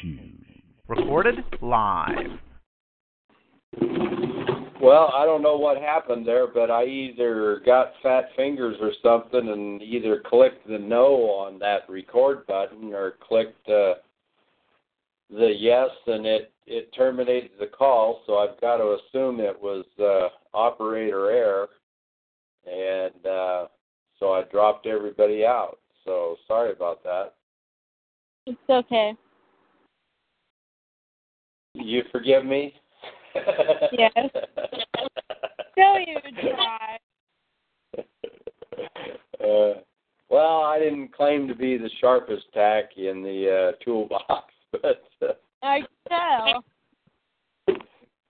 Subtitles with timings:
[0.00, 0.46] shoes.
[0.88, 2.38] Recorded live.
[4.80, 9.48] Well, I don't know what happened there, but I either got fat fingers or something
[9.48, 13.94] and either clicked the no on that record button or clicked uh,
[15.30, 19.84] the yes and it it terminated the call, so I've got to assume it was
[20.00, 21.68] uh, operator error,
[22.66, 23.66] and uh,
[24.18, 25.78] so I dropped everybody out.
[26.04, 27.34] So sorry about that.
[28.46, 29.14] It's okay.
[31.82, 32.74] You forgive me?
[33.92, 34.12] Yes.
[35.72, 36.98] Still you try.
[39.44, 39.80] Uh,
[40.28, 45.32] well, I didn't claim to be the sharpest tack in the uh, toolbox, but uh,
[45.62, 46.64] I tell.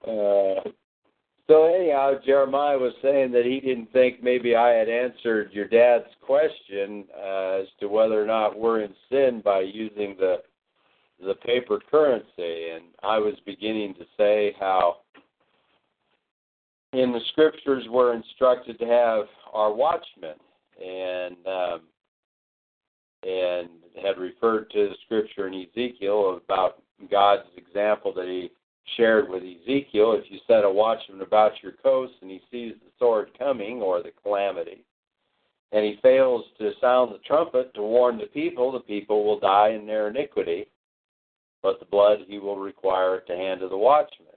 [0.07, 0.71] uh,
[1.47, 6.13] so anyhow, Jeremiah was saying that he didn't think maybe I had answered your dad's
[6.21, 10.43] question uh, as to whether or not we're in sin by using the
[11.25, 14.99] the paper currency, and I was beginning to say how
[16.93, 20.37] in the scriptures we're instructed to have our watchmen,
[20.85, 21.81] and um,
[23.23, 23.69] and
[24.03, 28.51] had referred to the scripture in Ezekiel about God's example that He
[28.97, 30.13] shared with Ezekiel.
[30.13, 34.03] If you set a watchman about your coast and he sees the sword coming or
[34.03, 34.85] the calamity,
[35.73, 39.71] and he fails to sound the trumpet to warn the people, the people will die
[39.71, 40.69] in their iniquity
[41.63, 44.29] but the blood he will require at the hand of the watchman.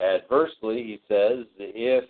[0.00, 2.04] Adversely, he says, if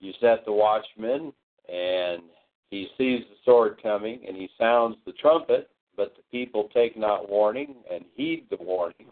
[0.00, 1.32] you set the watchman
[1.68, 2.22] and
[2.70, 7.28] he sees the sword coming and he sounds the trumpet, but the people take not
[7.28, 9.06] warning and heed the warning,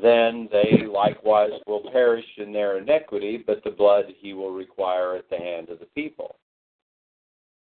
[0.00, 5.28] then they likewise will perish in their iniquity, but the blood he will require at
[5.30, 6.36] the hand of the people.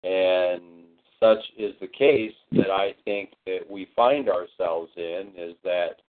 [0.02, 0.75] And
[1.20, 6.00] such is the case that I think that we find ourselves in is that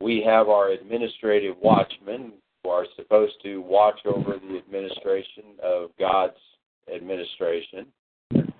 [0.00, 2.32] we have our administrative watchmen
[2.62, 6.34] who are supposed to watch over the administration of God's
[6.94, 7.86] administration,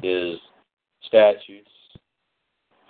[0.02, 0.38] his
[1.02, 1.70] statutes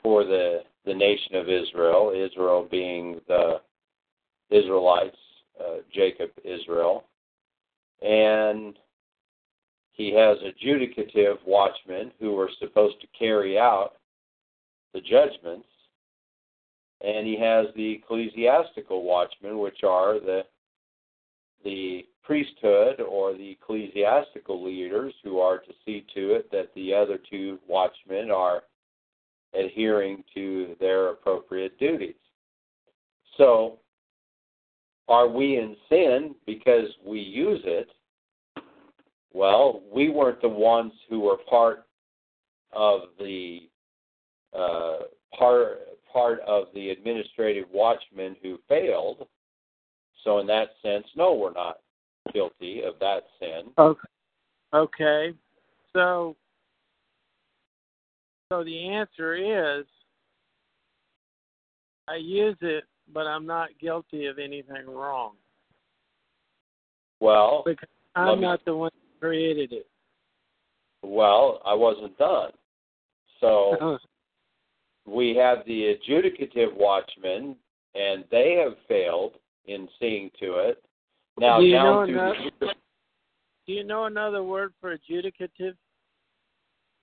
[0.03, 3.61] for the the nation of Israel, Israel being the
[4.51, 5.17] Israelites,
[5.61, 7.05] uh, Jacob, Israel,
[8.03, 8.79] and
[9.97, 13.93] he has adjudicative watchmen who are supposed to carry out
[14.93, 15.69] the judgments,
[17.01, 20.43] and he has the ecclesiastical watchmen, which are the
[21.65, 27.19] the priesthood or the ecclesiastical leaders who are to see to it that the other
[27.31, 28.63] two watchmen are
[29.55, 32.15] adhering to their appropriate duties.
[33.39, 33.79] So,
[35.09, 37.89] are we in sin because we use it?
[39.37, 41.85] Well, we weren't the ones who were part
[42.73, 43.69] of the
[44.59, 45.01] uh,
[45.39, 45.81] part
[46.11, 49.27] part of the administrative watchmen who failed.
[50.25, 51.81] So, in that sense, no, we're not
[52.33, 53.73] guilty of that sin.
[53.77, 54.09] Okay.
[54.73, 55.35] Okay.
[55.93, 56.35] So,
[58.51, 59.35] so the answer
[59.81, 59.85] is,
[62.09, 65.33] I use it, but I'm not guilty of anything wrong
[67.21, 68.91] Well, because I'm me- not the one
[69.29, 69.87] created it.
[71.03, 72.51] well, I wasn't done.
[73.41, 73.99] So
[75.07, 77.57] we have the adjudicative watchmen,
[77.95, 79.35] and they have failed
[79.67, 80.83] in seeing to it.
[81.39, 82.67] Now, Do you down know to the
[83.67, 85.75] Do you know another word for adjudicative?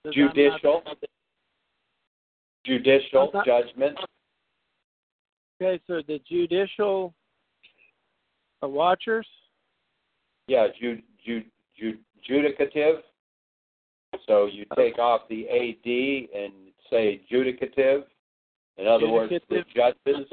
[0.04, 0.82] I'm not- judicial,
[2.66, 3.96] judicial not- judgment.
[5.62, 7.14] Okay, so the judicial
[8.62, 9.26] uh, watchers.
[10.48, 11.42] Yeah, ju, ju,
[11.78, 11.96] ju,
[12.28, 13.00] judicative.
[14.26, 14.80] So you uh-huh.
[14.80, 16.52] take off the AD and
[16.90, 18.04] say judicative.
[18.76, 20.26] In other words, the judges,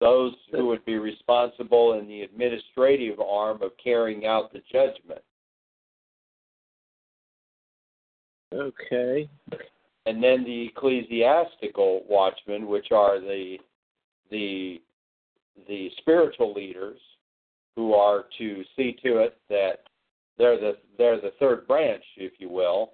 [0.00, 5.22] those who would be responsible in the administrative arm of carrying out the judgment.
[8.54, 9.28] Okay.
[10.06, 13.56] and then the ecclesiastical watchmen, which are the
[14.30, 14.80] the
[15.68, 16.98] the spiritual leaders
[17.76, 19.80] who are to see to it that
[20.38, 22.92] they're the they're the third branch, if you will,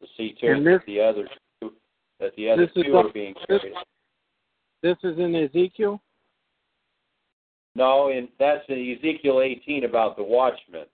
[0.00, 1.28] to see to And it this- that the other
[1.60, 1.74] two
[2.20, 3.74] that the other two are being carried.
[4.82, 6.00] This is in Ezekiel.
[7.74, 10.86] No, and that's in Ezekiel 18 about the watchmen.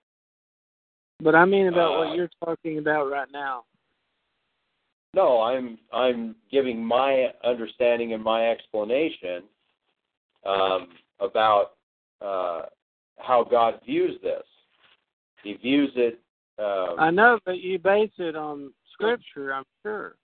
[1.20, 3.65] But I mean about Uh, what you're talking about right now.
[5.15, 9.43] No, I'm I'm giving my understanding and my explanation
[10.44, 11.73] um, about
[12.20, 12.67] uh,
[13.19, 14.44] how God views this.
[15.43, 16.20] He views it.
[16.59, 20.17] Um, I know, but you base it on scripture, I'm sure.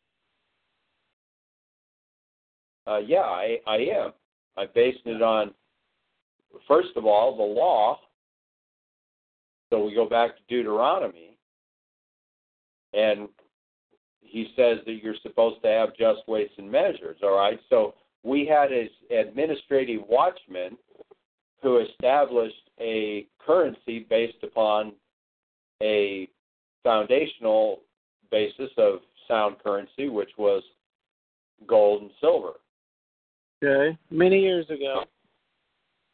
[2.87, 4.13] Uh, yeah, I, I am.
[4.57, 5.53] I'm basing it on,
[6.69, 7.99] first of all, the law.
[9.71, 11.37] So we go back to Deuteronomy,
[12.93, 13.29] and
[14.21, 17.17] he says that you're supposed to have just weights and measures.
[17.23, 17.59] All right.
[17.71, 20.77] So we had as administrative watchmen
[21.65, 24.93] who established a currency based upon
[25.83, 26.29] a
[26.85, 27.81] foundational
[28.31, 30.63] basis of sound currency, which was
[31.67, 32.53] gold and silver.
[33.65, 33.97] Okay.
[34.11, 35.05] Many years ago.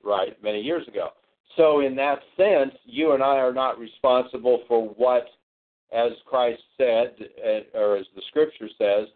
[0.03, 1.11] Right, many years ago.
[1.57, 5.27] So, in that sense, you and I are not responsible for what,
[5.93, 9.09] as Christ said, uh, or as the Scripture says,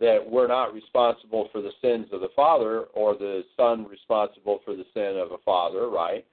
[0.00, 4.74] that we're not responsible for the sins of the father, or the son responsible for
[4.74, 6.26] the sin of a father, right?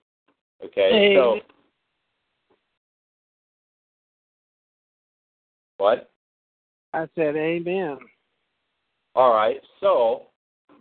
[0.63, 1.40] Okay, so
[5.78, 6.12] what?
[6.94, 7.98] I said amen.
[9.16, 9.60] All right.
[9.80, 10.24] So,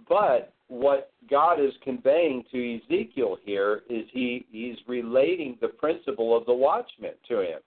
[0.09, 6.47] but what God is conveying to Ezekiel here is he he's relating the principle of
[6.47, 7.61] the watchman to him.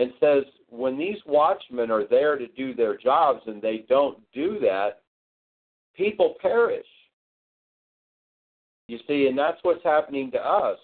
[0.00, 4.58] And says when these watchmen are there to do their jobs and they don't do
[4.60, 5.02] that,
[5.94, 6.86] people perish.
[8.88, 10.78] You see, and that's what's happening to us.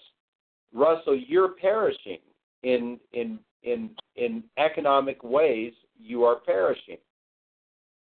[0.71, 2.19] Russell, you're perishing
[2.61, 5.73] in in in in economic ways.
[5.99, 6.97] You are perishing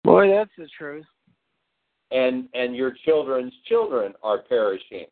[0.05, 1.07] Boy, that's the truth.
[2.11, 5.07] and and your children's children are perishing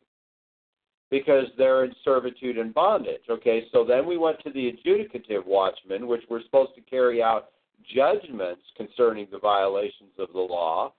[1.09, 3.21] because they're in servitude and bondage.
[3.29, 7.49] Okay, so then we went to the adjudicative watchmen, which were supposed to carry out
[7.95, 10.93] judgments concerning the violations of the law.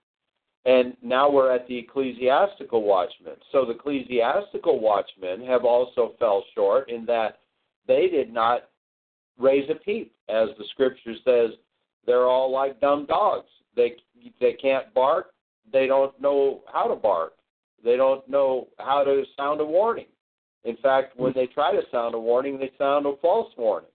[0.66, 3.36] And now we're at the ecclesiastical watchmen.
[3.50, 7.38] So the ecclesiastical watchmen have also fell short in that
[7.86, 8.68] they did not
[9.38, 10.12] raise a peep.
[10.28, 11.50] As the scripture says,
[12.06, 13.48] they're all like dumb dogs.
[13.74, 13.96] They
[14.40, 15.32] they can't bark,
[15.72, 17.32] they don't know how to bark.
[17.84, 20.06] They don't know how to sound a warning.
[20.64, 23.90] In fact, when they try to sound a warning, they sound a false warning.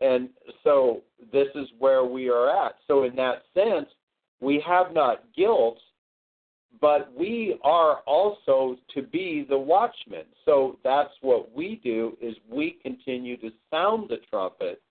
[0.00, 0.30] And
[0.64, 1.02] so
[1.32, 2.76] this is where we are at.
[2.88, 3.88] So in that sense,
[4.40, 5.78] we have not guilt,
[6.80, 10.24] but we are also to be the watchmen.
[10.44, 14.82] So that's what we do is we continue to sound the trumpet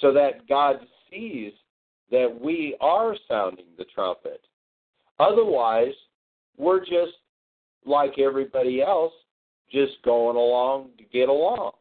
[0.00, 0.76] so that God
[1.10, 1.52] sees
[2.12, 4.40] that we are sounding the trumpet.
[5.18, 5.94] Otherwise,
[6.56, 7.16] we're just
[7.86, 9.12] like everybody else,
[9.70, 11.72] just going along to get along.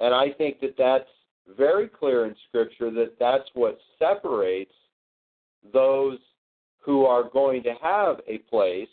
[0.00, 1.08] And I think that that's
[1.56, 4.72] very clear in Scripture that that's what separates
[5.72, 6.18] those
[6.80, 8.88] who are going to have a place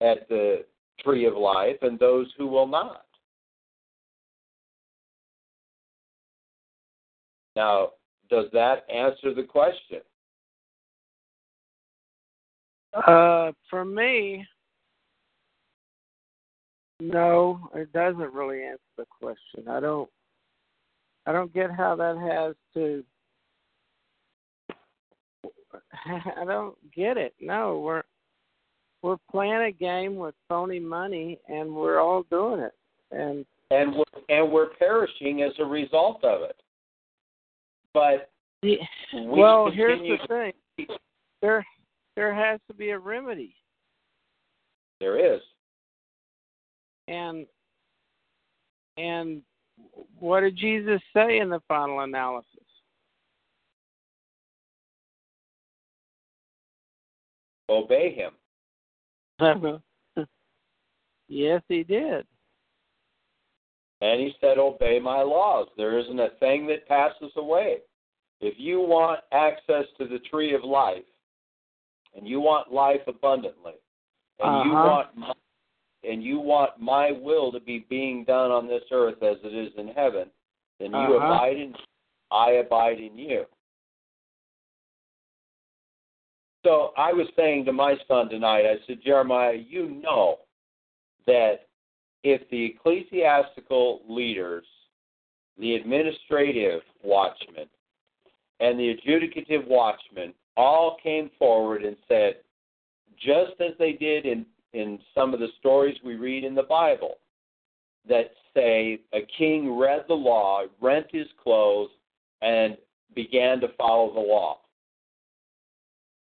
[0.00, 0.64] at the
[1.00, 3.04] tree of life and those who will not.
[7.54, 7.90] Now,
[8.30, 10.00] does that answer the question?
[13.06, 14.46] Uh, for me,
[17.02, 19.68] no, it doesn't really answer the question.
[19.68, 20.08] I don't.
[21.26, 23.04] I don't get how that has to.
[26.36, 27.34] I don't get it.
[27.40, 28.02] No, we're
[29.02, 32.72] we're playing a game with phony money, and we're all doing it.
[33.10, 36.56] And and we're, and we're perishing as a result of it.
[37.94, 38.30] But
[38.62, 38.76] Yeah.
[39.14, 40.52] we Well, here's the thing.
[41.40, 41.64] There
[42.16, 43.54] there has to be a remedy.
[45.00, 45.40] there is.
[47.08, 47.46] And
[48.96, 49.42] and
[50.18, 52.46] what did Jesus say in the final analysis?
[57.68, 58.32] Obey him.
[61.28, 62.26] yes, he did.
[64.02, 65.68] And he said, Obey my laws.
[65.76, 67.78] There isn't a thing that passes away.
[68.40, 71.04] If you want access to the tree of life,
[72.14, 73.74] and you want life abundantly,
[74.40, 74.86] and you Uh-huh.
[74.86, 75.32] want my,
[76.04, 79.72] and you want my will to be being done on this earth as it is
[79.76, 80.30] in heaven,
[80.78, 81.26] then you Uh-huh.
[81.26, 81.76] abide in
[82.30, 83.46] I abide in you.
[86.64, 90.38] So I was saying to my son tonight, I said, Jeremiah, you know
[91.26, 91.66] that
[92.24, 94.64] if the ecclesiastical leaders,
[95.58, 97.66] the administrative watchmen,
[98.60, 102.36] and the adjudicative watchmen all came forward and said,
[103.18, 107.16] just as they did in, in some of the stories we read in the Bible,
[108.08, 111.90] that say a king read the law, rent his clothes,
[112.40, 112.76] and
[113.14, 114.58] began to follow the law.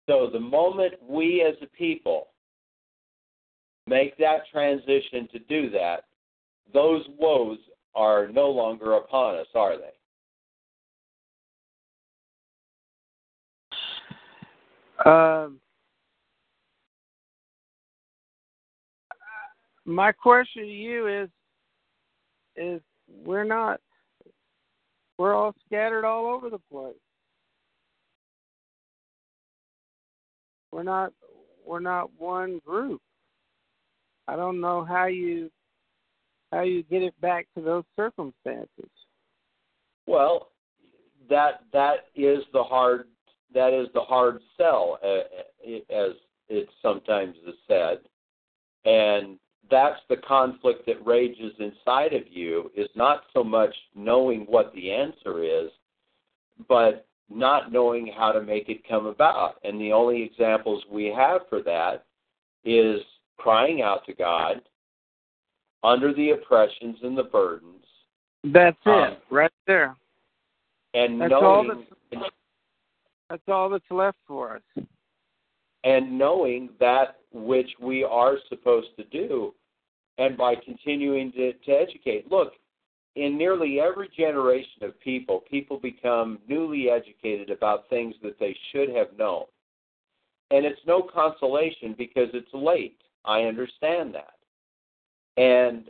[0.07, 2.29] So the moment we as a people
[3.85, 6.05] make that transition to do that,
[6.73, 7.59] those woes
[7.93, 9.93] are no longer upon us, are they?
[15.05, 15.59] Um,
[19.89, 21.29] my question to you is
[22.55, 23.79] is we're not
[25.17, 26.95] we're all scattered all over the place.
[30.71, 31.11] We're not
[31.65, 33.01] we're not one group.
[34.27, 35.49] I don't know how you
[36.51, 38.89] how you get it back to those circumstances.
[40.05, 40.49] Well,
[41.29, 43.07] that that is the hard
[43.53, 46.11] that is the hard sell, uh, as
[46.47, 47.99] it sometimes is said,
[48.85, 52.71] and that's the conflict that rages inside of you.
[52.75, 55.69] Is not so much knowing what the answer is,
[56.67, 59.55] but not knowing how to make it come about.
[59.63, 62.05] And the only examples we have for that
[62.65, 63.01] is
[63.37, 64.61] crying out to God
[65.83, 67.85] under the oppressions and the burdens.
[68.43, 69.95] That's it, Um, right there.
[70.93, 71.85] And That's all knowing
[73.29, 74.85] That's all that's left for us.
[75.83, 79.53] And knowing that which we are supposed to do
[80.17, 82.29] and by continuing to, to educate.
[82.29, 82.53] Look,
[83.15, 88.89] in nearly every generation of people, people become newly educated about things that they should
[88.89, 89.43] have known.
[90.51, 92.97] And it's no consolation because it's late.
[93.25, 94.33] I understand that.
[95.41, 95.89] And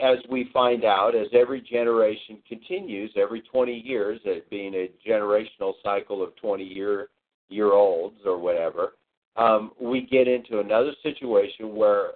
[0.00, 5.74] as we find out, as every generation continues, every 20 years, it being a generational
[5.82, 7.08] cycle of 20 year
[7.48, 8.94] year olds or whatever,
[9.36, 12.12] um, we get into another situation where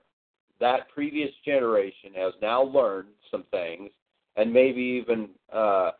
[0.60, 3.90] that previous generation has now learned some things
[4.36, 5.92] and maybe even uh,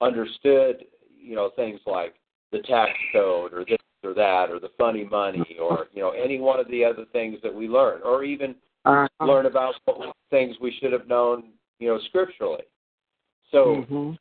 [0.00, 0.84] understood,
[1.16, 2.14] you know, things like
[2.52, 6.38] the tax code or this or that or the funny money or you know any
[6.38, 8.54] one of the other things that we learn or even
[8.84, 12.62] Uh, learn about what things we should have known, you know, scripturally.
[13.50, 14.18] So mhm.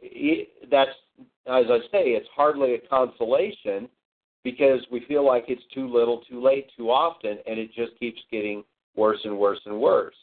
[0.00, 0.90] it, that's
[1.46, 3.88] as I say, it's hardly a consolation
[4.44, 8.20] because we feel like it's too little, too late, too often, and it just keeps
[8.30, 8.64] getting
[8.96, 10.14] worse and worse and worse.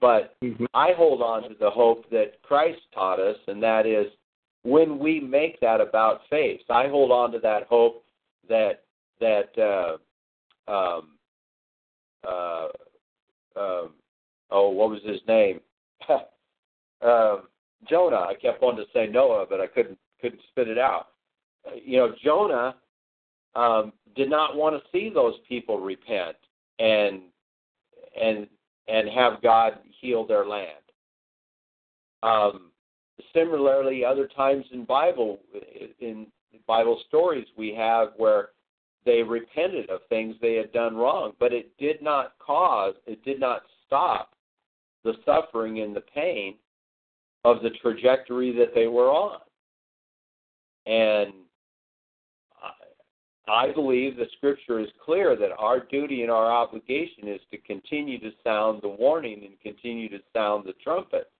[0.00, 0.66] But Mhm.
[0.74, 4.12] I hold on to the hope that Christ taught us, and that is
[4.62, 6.62] when we make that about faith.
[6.70, 8.04] I hold on to that hope
[8.48, 8.82] that
[9.20, 9.98] that uh,
[10.70, 11.18] um,
[12.26, 12.68] uh,
[13.56, 13.94] um,
[14.50, 15.60] oh, what was his name?
[17.00, 17.48] um,
[17.88, 18.20] Jonah.
[18.20, 21.08] I kept wanting to say Noah, but I couldn't couldn't spit it out.
[21.66, 22.76] Uh, You know, Jonah
[23.56, 26.36] um, did not want to see those people repent
[26.78, 27.22] and
[28.20, 28.46] and
[28.88, 30.70] and have God heal their land.
[32.22, 32.70] Um,
[33.34, 35.40] similarly, other times in Bible
[36.00, 36.26] in
[36.66, 38.50] Bible stories we have where
[39.04, 43.38] they repented of things they had done wrong, but it did not cause, it did
[43.38, 44.30] not stop
[45.04, 46.54] the suffering and the pain
[47.44, 49.40] of the trajectory that they were on.
[50.86, 51.43] And
[53.46, 58.18] I believe the scripture is clear that our duty and our obligation is to continue
[58.20, 61.30] to sound the warning and continue to sound the trumpet.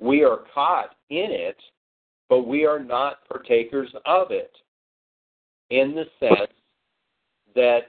[0.00, 1.56] We are caught in it,
[2.28, 4.50] but we are not partakers of it
[5.70, 6.50] in the sense
[7.54, 7.82] that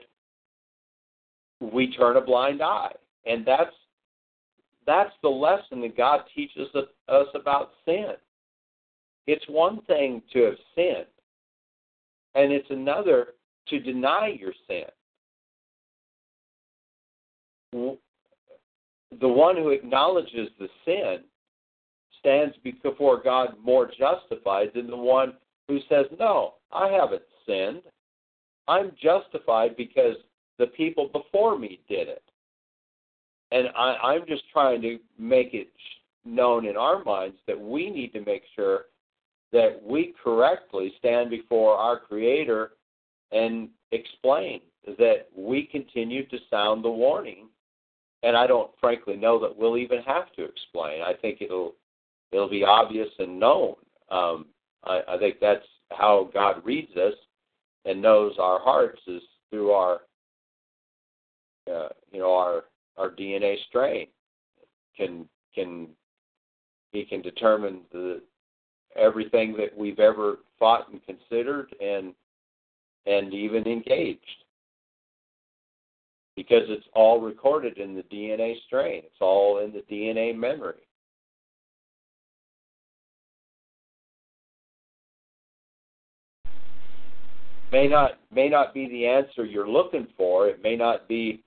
[1.60, 2.92] we turn a blind eye.
[3.24, 3.74] And that's
[4.86, 6.68] that's the lesson that God teaches
[7.08, 8.12] us about sin.
[9.26, 11.06] It's one thing to have sinned,
[12.36, 13.30] and it's another
[13.68, 14.84] to deny your sin.
[19.20, 21.18] The one who acknowledges the sin
[22.20, 25.34] stands before God more justified than the one
[25.68, 27.82] who says, No, I haven't sinned.
[28.68, 30.16] I'm justified because
[30.58, 32.22] the people before me did it.
[33.52, 35.68] And I, I'm just trying to make it
[36.24, 38.86] known in our minds that we need to make sure
[39.52, 42.72] that we correctly stand before our Creator
[43.32, 44.60] and explain
[44.98, 47.48] that we continue to sound the warning.
[48.22, 51.02] And I don't frankly know that we'll even have to explain.
[51.02, 51.74] I think it'll
[52.32, 53.74] it'll be obvious and known.
[54.10, 54.46] Um,
[54.84, 57.14] I, I think that's how God reads us
[57.84, 60.00] and knows our hearts is through our
[61.70, 62.64] uh, you know our
[62.96, 64.06] our DNA strain
[64.96, 65.88] can can
[66.92, 68.22] he can determine the
[68.96, 72.14] everything that we've ever thought and considered and
[73.06, 74.20] and even engaged
[76.36, 79.02] because it's all recorded in the DNA strain.
[79.04, 80.74] It's all in the DNA memory.
[87.72, 90.48] May not may not be the answer you're looking for.
[90.48, 91.42] It may not be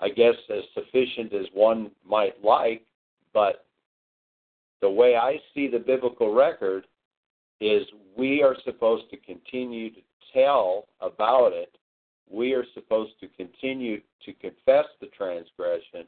[0.00, 2.82] I guess as sufficient as one might like,
[3.32, 3.66] but
[4.80, 6.86] the way I see the biblical record
[7.60, 10.00] is we are supposed to continue to
[10.32, 11.76] tell about it.
[12.30, 16.06] We are supposed to continue to confess the transgression.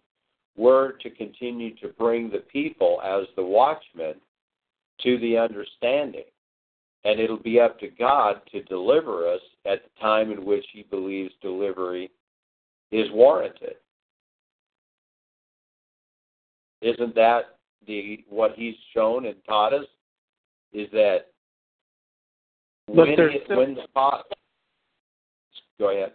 [0.57, 4.15] we're to continue to bring the people as the watchmen
[5.03, 6.25] to the understanding.
[7.05, 10.85] And it'll be up to God to deliver us at the time in which He
[10.85, 12.11] believes delivery
[12.93, 13.75] is warranted.
[16.81, 19.87] Isn't that the what He's shown and taught us?
[20.73, 21.27] Is that
[22.87, 24.27] But when, there's still- when the pot,
[25.79, 26.13] go ahead.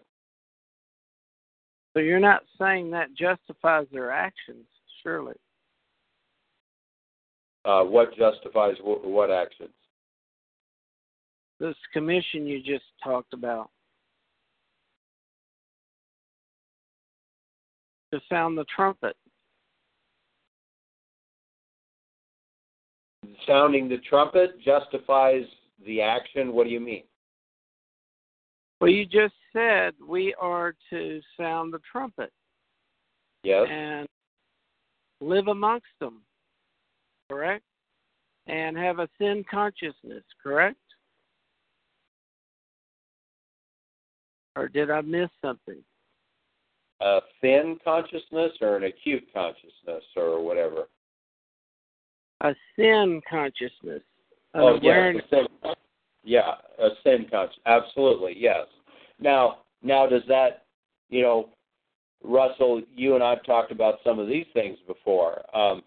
[1.94, 4.66] So you're not saying that justifies their actions,
[5.02, 5.36] surely.
[7.66, 9.74] Uh, what justifies what, what actions?
[11.60, 13.70] This commission you just talked about.
[18.14, 19.16] To sound the trumpet.
[23.46, 25.44] Sounding the trumpet justifies
[25.86, 26.54] the action.
[26.54, 27.04] What do you mean?
[28.80, 32.32] Well, you just said we are to sound the trumpet
[33.44, 33.68] Yes.
[33.70, 34.08] and
[35.22, 36.22] live amongst them,
[37.30, 37.64] correct?
[38.48, 40.78] And have a sin consciousness, correct?
[44.56, 45.84] Or did I miss something?
[47.02, 50.90] A thin consciousness or an acute consciousness or whatever.
[52.42, 54.04] A sin consciousness.
[54.54, 55.24] Oh, awareness.
[55.32, 55.46] yes.
[55.64, 55.76] a
[56.24, 57.60] Yeah, a sin conscious.
[57.66, 58.68] Absolutely, yes.
[59.20, 60.66] Now, now does that,
[61.10, 61.50] you know,
[62.24, 65.44] Russell, you and I've talked about some of these things before.
[65.56, 65.82] Um,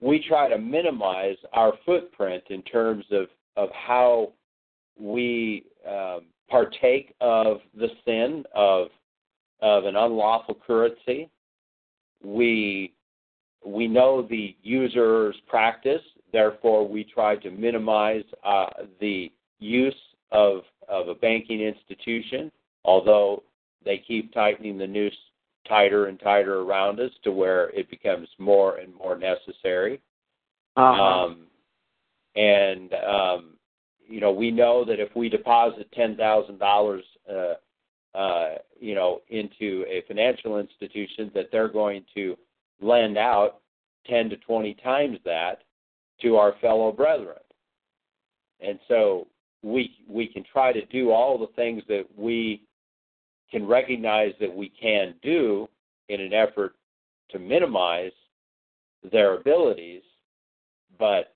[0.00, 4.32] we try to minimize our footprint in terms of, of how
[4.98, 8.88] we um, partake of the sin of
[9.62, 11.30] of an unlawful currency.
[12.22, 12.92] We
[13.64, 16.02] we know the user's practice,
[16.36, 18.66] therefore we try to minimize uh,
[19.00, 19.94] the use
[20.32, 22.52] of of a banking institution,
[22.84, 23.42] although
[23.86, 25.16] they keep tightening the noose
[25.66, 30.00] tighter and tighter around us to where it becomes more and more necessary.
[30.76, 31.02] Uh-huh.
[31.02, 31.46] Um,
[32.36, 33.54] and um,
[34.06, 37.54] you know, we know that if we deposit ten thousand dollars, uh,
[38.14, 42.36] uh, you know, into a financial institution, that they're going to
[42.82, 43.60] lend out
[44.06, 45.62] ten to twenty times that
[46.22, 47.36] to our fellow brethren.
[48.60, 49.26] And so
[49.62, 52.62] we we can try to do all the things that we
[53.50, 55.68] can recognize that we can do
[56.08, 56.74] in an effort
[57.30, 58.12] to minimize
[59.12, 60.02] their abilities,
[60.98, 61.34] but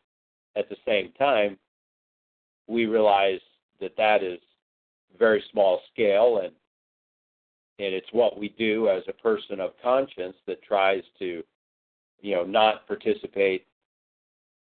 [0.57, 1.59] at the same time,
[2.66, 3.40] we realize
[3.81, 4.38] that that is
[5.19, 6.53] very small scale and
[7.79, 11.43] and it's what we do as a person of conscience that tries to
[12.21, 13.66] you know not participate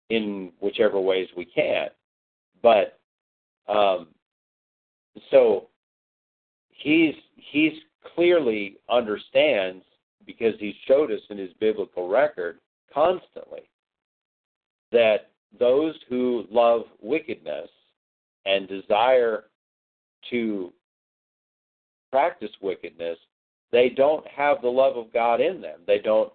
[0.10, 1.88] in whichever ways we can.
[2.62, 3.00] But
[3.68, 4.08] um
[5.32, 5.68] so
[6.70, 7.74] he's he's
[8.16, 9.84] clearly understands
[10.26, 12.60] because he showed us in his biblical record
[12.94, 13.70] constantly
[14.92, 17.70] that those who love wickedness
[18.46, 19.46] and desire
[20.30, 20.74] to
[22.12, 23.18] practice wickedness
[23.72, 25.80] they don't have the love of God in them.
[25.86, 26.32] They don't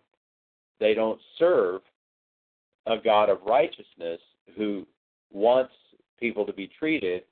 [0.80, 1.80] they don't serve
[2.86, 4.20] a God of righteousness
[4.56, 4.86] who
[5.32, 5.72] wants
[6.20, 7.22] people to be treated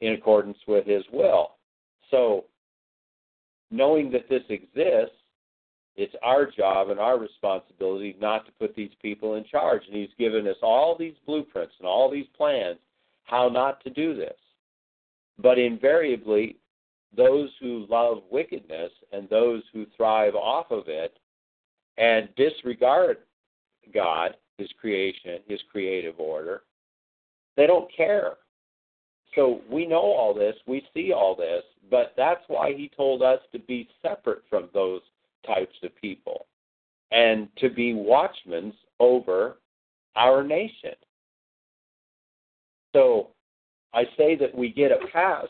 [0.00, 1.56] in accordance with his will
[2.10, 2.44] so
[3.70, 5.14] knowing that this exists
[5.98, 9.82] it's our job and our responsibility not to put these people in charge.
[9.88, 12.78] And he's given us all these blueprints and all these plans
[13.24, 14.36] how not to do this.
[15.42, 16.56] But invariably,
[17.16, 21.18] those who love wickedness and those who thrive off of it
[21.96, 23.18] and disregard
[23.92, 26.62] God, His creation, His creative order,
[27.56, 28.34] they don't care.
[29.34, 33.40] So we know all this, we see all this, but that's why He told us
[33.52, 35.00] to be separate from those
[35.46, 36.46] types of people
[37.10, 39.58] and to be watchmen over
[40.16, 40.94] our nation.
[42.94, 43.28] So
[43.94, 45.46] I say that we get a pass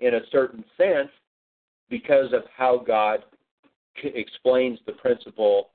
[0.00, 1.10] in a certain sense
[1.88, 3.24] because of how God
[4.02, 5.70] explains the principle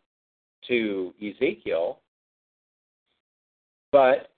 [0.68, 2.00] to Ezekiel.
[3.94, 4.32] But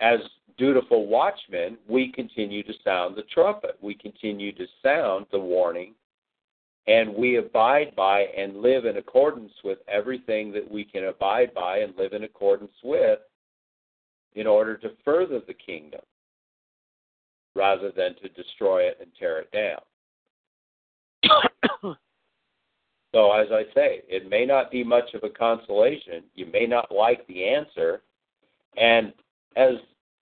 [0.00, 0.20] as
[0.58, 3.78] dutiful watchmen, we continue to sound the trumpet.
[3.80, 5.94] We continue to sound the warning
[6.86, 11.78] and we abide by and live in accordance with everything that we can abide by
[11.78, 13.18] and live in accordance with
[14.34, 16.00] in order to further the kingdom
[17.54, 19.80] rather than to destroy it and tear it down.
[23.14, 26.24] So, as I say, it may not be much of a consolation.
[26.34, 28.02] You may not like the answer,
[28.80, 29.12] and
[29.56, 29.74] as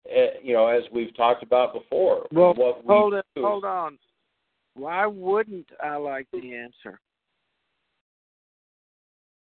[0.08, 3.64] uh, you know, as we've talked about before, well, what we hold it, do, hold
[3.64, 3.98] on.
[4.74, 7.00] Why wouldn't I like the answer?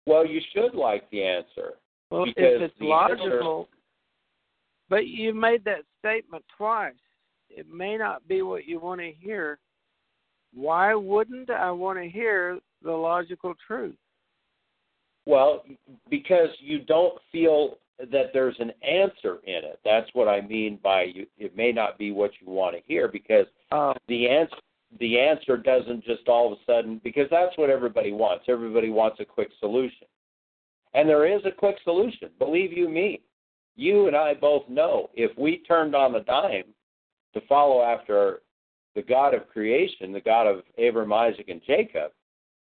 [0.05, 1.73] Well, you should like the answer.
[2.11, 3.69] Well, Because if it's the answer- logical,
[4.89, 6.93] but you made that statement twice.
[7.49, 9.59] It may not be what you want to hear.
[10.53, 13.95] Why wouldn't I want to hear the logical truth?
[15.25, 15.63] Well,
[16.09, 19.79] because you don't feel that there's an answer in it.
[19.86, 21.27] That's what I mean by you.
[21.38, 24.58] It may not be what you want to hear because Uh, the answer
[24.99, 28.45] the answer doesn't just all of a sudden because that's what everybody wants.
[28.47, 30.08] Everybody wants a quick solution.
[30.93, 32.29] And there is a quick solution.
[32.38, 33.21] Believe you me.
[33.75, 36.65] You and I both know if we turned on the dime
[37.34, 38.41] to follow after
[38.93, 42.12] the God of creation, the God of Abram, Isaac, and Jacob,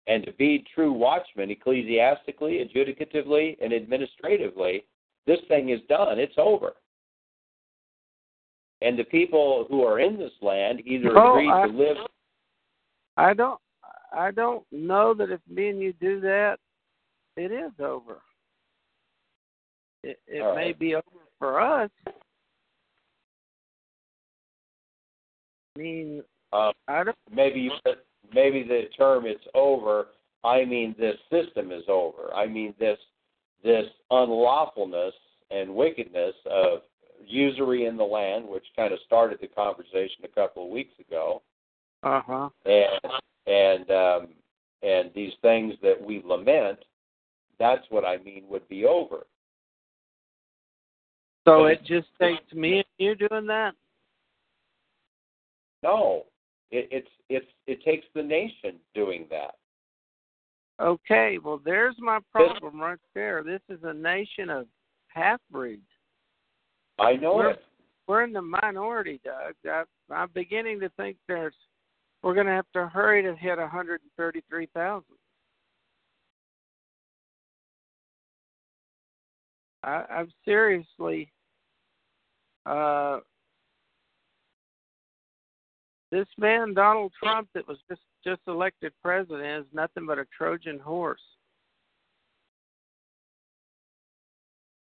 [0.07, 4.83] and to be true watchmen ecclesiastically, adjudicatively, and administratively,
[5.29, 6.17] this thing is done.
[6.19, 6.71] It's over.
[8.81, 11.97] And the people who are in this land either Oh, agree I- to live.
[13.15, 13.61] I don't.
[14.11, 16.57] I don't know that if me and you do that,
[17.37, 18.21] it is over.
[20.03, 20.79] It, it All may right.
[20.79, 21.03] be over
[21.37, 21.91] for us.
[22.07, 22.11] I
[25.79, 27.17] mean, Um, I don't.
[27.29, 27.71] maybe you,
[28.33, 30.07] maybe the term "it's over."
[30.43, 32.33] I mean, this system is over.
[32.33, 32.97] I mean, this
[33.63, 35.13] this unlawfulness
[35.51, 36.79] and wickedness of
[37.25, 41.41] usury in the land, which kind of started the conversation a couple of weeks ago,
[42.03, 42.49] Uh huh.
[42.65, 43.11] and
[43.47, 44.27] and um,
[44.81, 46.79] and these things that we lament.
[47.59, 49.25] That's what I mean would be over.
[51.45, 53.73] So it just takes me and you doing that.
[55.83, 56.25] No,
[56.71, 59.55] it, it's it's it takes the nation doing that.
[60.79, 63.43] Okay, well, there's my problem right there.
[63.43, 64.65] This is a nation of
[65.07, 65.81] half breeds.
[66.97, 67.63] I know We're- it.
[68.07, 69.53] We're in the minority, Doug.
[69.65, 71.53] I, I'm beginning to think there's
[72.23, 75.03] we're going to have to hurry to hit 133,000.
[79.83, 81.31] I, I'm seriously.
[82.65, 83.19] Uh,
[86.11, 90.79] this man Donald Trump that was just just elected president is nothing but a Trojan
[90.79, 91.21] horse.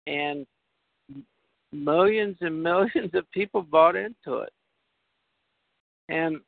[0.06, 0.46] And
[1.72, 4.52] millions and millions of people bought into it.
[6.08, 6.40] And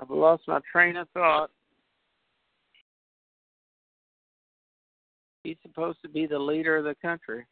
[0.00, 1.50] I've lost my train of thought.
[5.44, 7.44] He's supposed to be the leader of the country.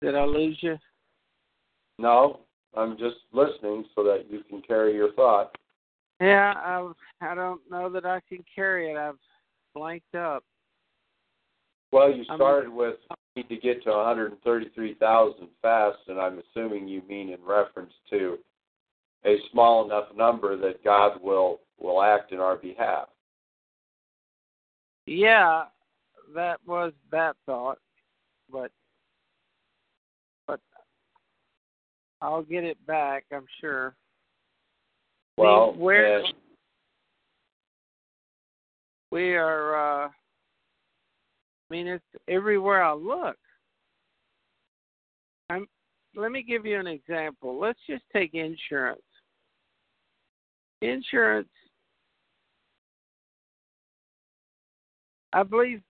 [0.00, 0.76] Did I lose you?
[1.98, 2.40] No,
[2.76, 5.56] I'm just listening so that you can carry your thought.
[6.20, 8.96] Yeah, I I don't know that I can carry it.
[8.96, 9.18] I've
[9.74, 10.44] blanked up.
[11.92, 12.96] Well, you I'm- started with
[13.36, 18.38] need to get to 133,000 fast, and I'm assuming you mean in reference to
[19.24, 23.08] a small enough number that God will will act in our behalf.
[25.06, 25.66] Yeah,
[26.34, 27.78] that was that thought,
[28.50, 28.72] but
[32.20, 33.24] I'll get it back.
[33.32, 33.94] I'm sure.
[35.36, 36.34] Well, where and-
[39.10, 40.04] we are.
[40.04, 40.08] uh
[41.70, 43.36] I mean, it's everywhere I look.
[45.50, 45.66] I'm.
[46.16, 47.58] Let me give you an example.
[47.60, 49.02] Let's just take insurance.
[50.80, 51.48] Insurance.
[55.32, 55.82] I believe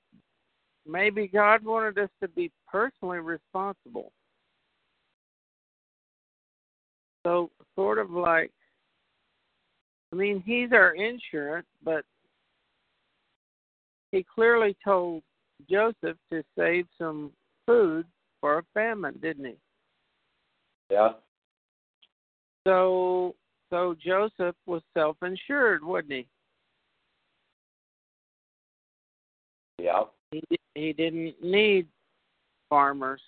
[0.84, 4.12] maybe God wanted us to be personally responsible.
[7.28, 8.50] So, sort of like,
[10.10, 12.06] I mean, He's our insurance, but
[14.12, 15.22] He clearly told
[15.68, 17.32] Joseph to save some
[17.66, 18.06] food
[18.40, 19.56] for a famine, didn't He?
[20.90, 21.10] yeah,
[22.66, 23.34] So,
[23.68, 26.26] so Joseph was self-insured, wasn't he?
[29.78, 30.42] yeah, He
[30.74, 31.88] he didn't need
[32.70, 33.20] farmers.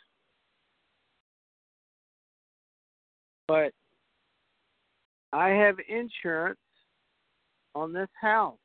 [3.47, 3.73] But
[5.33, 6.59] I have insurance
[7.75, 8.59] on this house.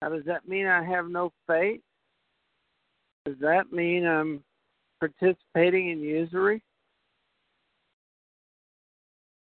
[0.00, 1.80] Now, does that mean I have no faith?
[3.24, 4.42] Does that mean I'm
[5.00, 6.62] participating in usury?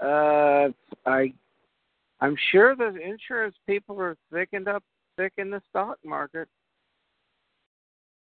[0.00, 0.68] Uh,
[1.06, 1.32] I,
[2.20, 4.82] I'm sure the insurance people are thickened up,
[5.16, 6.48] thick in the stock market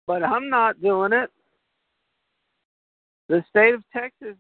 [0.07, 1.31] but I'm not doing it.
[3.29, 4.37] The state of Texas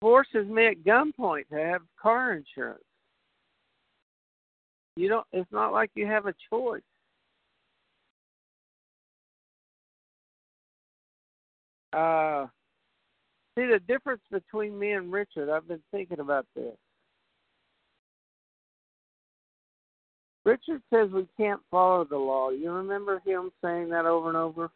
[0.00, 2.82] forces me at gunpoint to have car insurance.
[4.96, 6.82] You don't it's not like you have a choice.
[11.92, 12.46] Uh
[13.58, 15.50] See the difference between me and Richard.
[15.50, 16.74] I've been thinking about this.
[20.44, 22.50] Richard says we can't follow the law.
[22.50, 24.70] You remember him saying that over and over?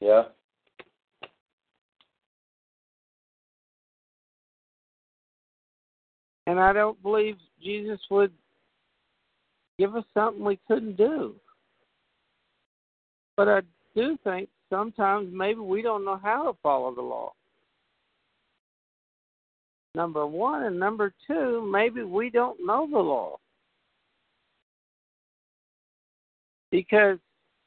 [0.00, 0.24] Yeah.
[6.46, 8.32] And I don't believe Jesus would
[9.78, 11.34] give us something we couldn't do.
[13.36, 13.60] But I
[13.96, 17.32] do think sometimes maybe we don't know how to follow the law.
[19.94, 20.64] Number one.
[20.64, 23.36] And number two, maybe we don't know the law.
[26.70, 27.18] Because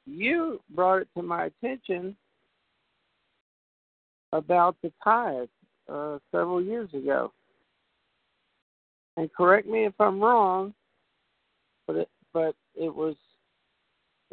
[0.06, 2.16] you brought it to my attention
[4.34, 5.48] about the tithe
[5.90, 7.32] uh, several years ago.
[9.18, 10.74] And correct me if I'm wrong,
[11.88, 13.16] but it, but it was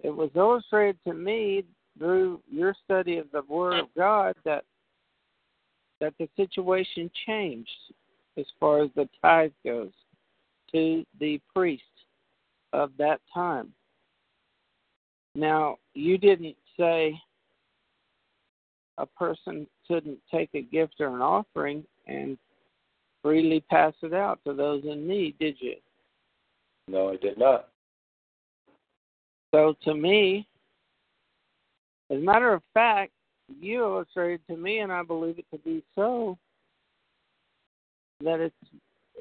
[0.03, 1.64] it was illustrated to me
[1.99, 4.64] through your study of the Word of God that
[6.01, 7.70] that the situation changed
[8.37, 9.92] as far as the tithe goes
[10.73, 11.83] to the priest
[12.73, 13.73] of that time.
[15.35, 17.18] Now, you didn't say
[18.99, 22.37] a person couldn't take a gift or an offering and
[23.24, 25.76] freely pass it out to those in need, did you?
[26.87, 27.70] No, I did not.
[29.54, 30.46] So to me,
[32.10, 33.12] as a matter of fact,
[33.60, 36.37] you illustrated to me, and I believe it to be so,
[38.22, 38.54] that it's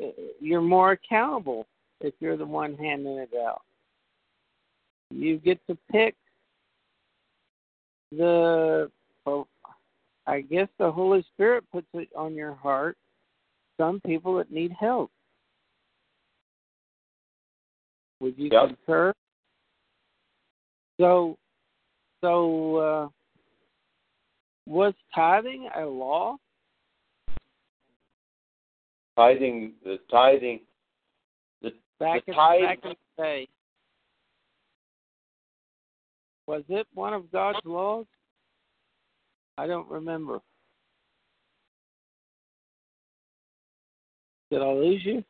[0.01, 0.11] eh,
[0.41, 1.65] you're more accountable
[2.01, 3.61] if you're the one handing it out.
[5.11, 6.15] You get to pick
[8.11, 8.91] the,
[9.25, 9.47] well,
[10.27, 12.97] I guess the Holy Spirit puts it on your heart.
[13.77, 15.11] Some people that need help.
[18.19, 18.67] Would you Yep.
[18.67, 19.13] concur?
[20.99, 21.37] So,
[22.21, 23.09] so uh,
[24.65, 26.37] was tithing a law?
[29.17, 30.61] Tithing, the tithing,
[31.61, 32.61] the back the in tithe.
[32.61, 33.47] back in the day?
[36.47, 38.05] Was it one of God's laws?
[39.57, 40.39] I don't remember.
[44.53, 45.23] Did I lose you?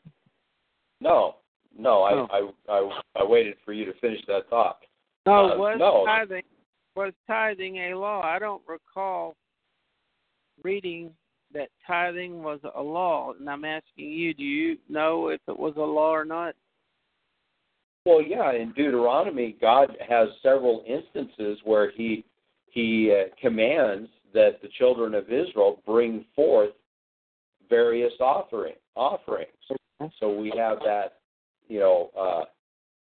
[0.99, 1.36] No,
[1.77, 2.51] no, I, Oh.
[2.67, 4.79] I, I, I waited for you to finish that thought.
[5.25, 6.03] No, Uh, was no.
[6.05, 6.43] tithing
[6.97, 8.21] was tithing a law?
[8.21, 9.38] I don't recall
[10.62, 11.15] reading
[11.53, 15.73] that tithing was a law, and I'm asking you, do you know if it was
[15.77, 16.53] a law or not?
[18.05, 22.25] Well, yeah, in Deuteronomy, God has several instances where He
[22.65, 26.71] He uh, commands that the children of Israel bring forth
[27.69, 29.49] various offering offerings.
[30.19, 31.19] So we have that,
[31.67, 32.10] you know,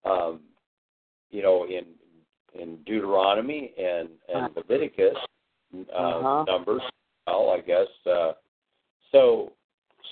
[0.05, 0.41] uh, um,
[1.31, 1.85] you know, in
[2.61, 5.17] in Deuteronomy and and Leviticus,
[5.75, 6.45] uh, Uh-huh.
[6.47, 6.83] Numbers.
[7.27, 7.89] Well, I guess.
[8.07, 8.33] Uh,
[9.13, 9.53] so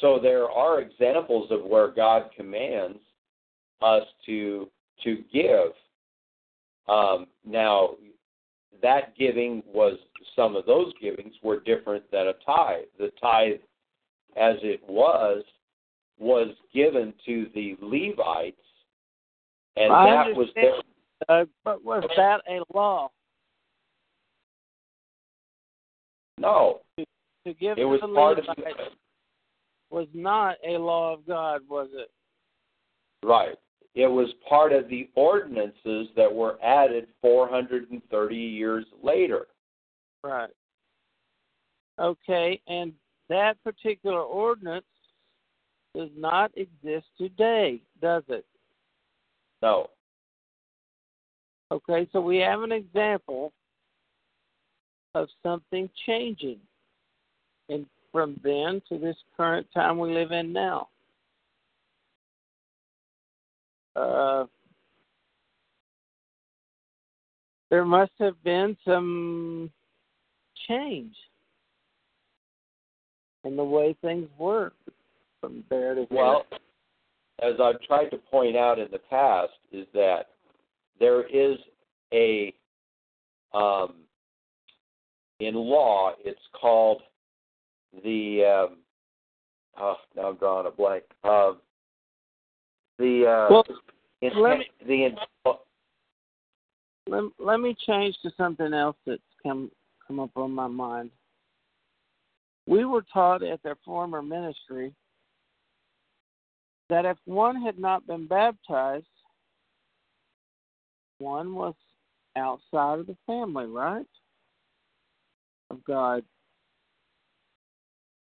[0.01, 2.99] so there are examples of where God commands
[3.81, 4.69] us to
[5.05, 5.73] to give.
[6.89, 7.97] Um, now,
[8.83, 9.97] that giving was
[10.37, 12.85] some of those givings were different than a tithe.
[12.99, 13.61] The tithe,
[14.37, 15.45] as it was,
[16.19, 18.57] was given to the Levites,
[19.77, 20.75] and I that was their.
[21.29, 23.09] Uh, but was that a law
[26.39, 26.81] no.
[26.99, 28.63] to give It to was the part of the,
[29.91, 32.11] was not a law of God, was it?
[33.23, 33.57] right.
[33.95, 39.47] It was part of the ordinances that were added 430 years later.
[40.25, 40.51] Right.
[42.01, 42.93] Okay, and
[43.29, 44.85] that particular ordinance
[45.95, 48.45] does not exist today, does it?
[49.63, 49.89] No.
[51.71, 53.53] Okay, so we have an example
[55.15, 56.59] of something changing
[57.69, 60.89] and from then to this current time we live in now.
[63.97, 64.45] Uh,
[67.71, 69.71] there must have been some
[70.69, 71.15] change
[73.45, 74.75] in the way things work
[75.41, 76.19] from there to here.
[76.19, 76.47] Well,
[77.43, 80.29] as I've tried to point out in the past, is that
[81.01, 81.59] there is
[82.13, 82.53] a
[83.53, 83.95] um,
[85.41, 86.13] in law.
[86.25, 87.03] It's called
[88.03, 88.77] the um,
[89.79, 91.05] oh, now I'm drawing a blank.
[91.25, 91.59] Um,
[92.99, 93.65] the uh, Well,
[94.23, 95.19] in- let me- the in-
[97.07, 99.71] let, let me change to something else that's come
[100.07, 101.11] come up on my mind.
[102.67, 104.95] We were taught at their former ministry
[106.89, 109.07] that if one had not been baptized,
[111.19, 111.75] one was
[112.37, 114.07] outside of the family, right?
[115.71, 116.23] Of God.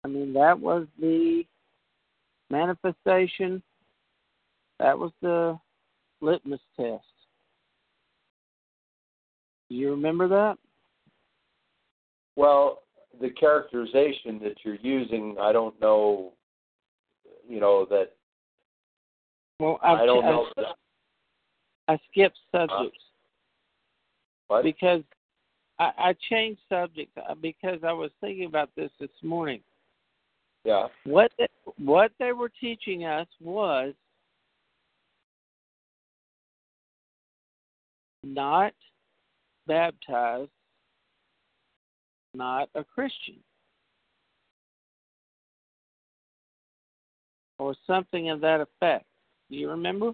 [0.03, 1.43] I mean, that was the
[2.49, 3.61] manifestation.
[4.79, 5.59] That was the
[6.21, 7.03] litmus test.
[9.69, 10.57] Do you remember that?
[12.35, 12.83] Well,
[13.19, 16.33] the characterization that you're using, I don't know.
[17.47, 18.11] You know that
[19.59, 20.45] Well, I, I don't I, know.
[21.87, 22.99] I skipped subjects
[24.47, 24.63] What?
[24.63, 25.01] because
[25.79, 29.61] I, I changed subjects uh, because I was thinking about this this morning.
[30.63, 30.87] Yeah.
[31.05, 33.93] What they, what they were teaching us was
[38.23, 38.73] not
[39.67, 40.51] baptized,
[42.33, 43.37] not a Christian,
[47.57, 49.05] or something of that effect.
[49.49, 50.13] Do you remember?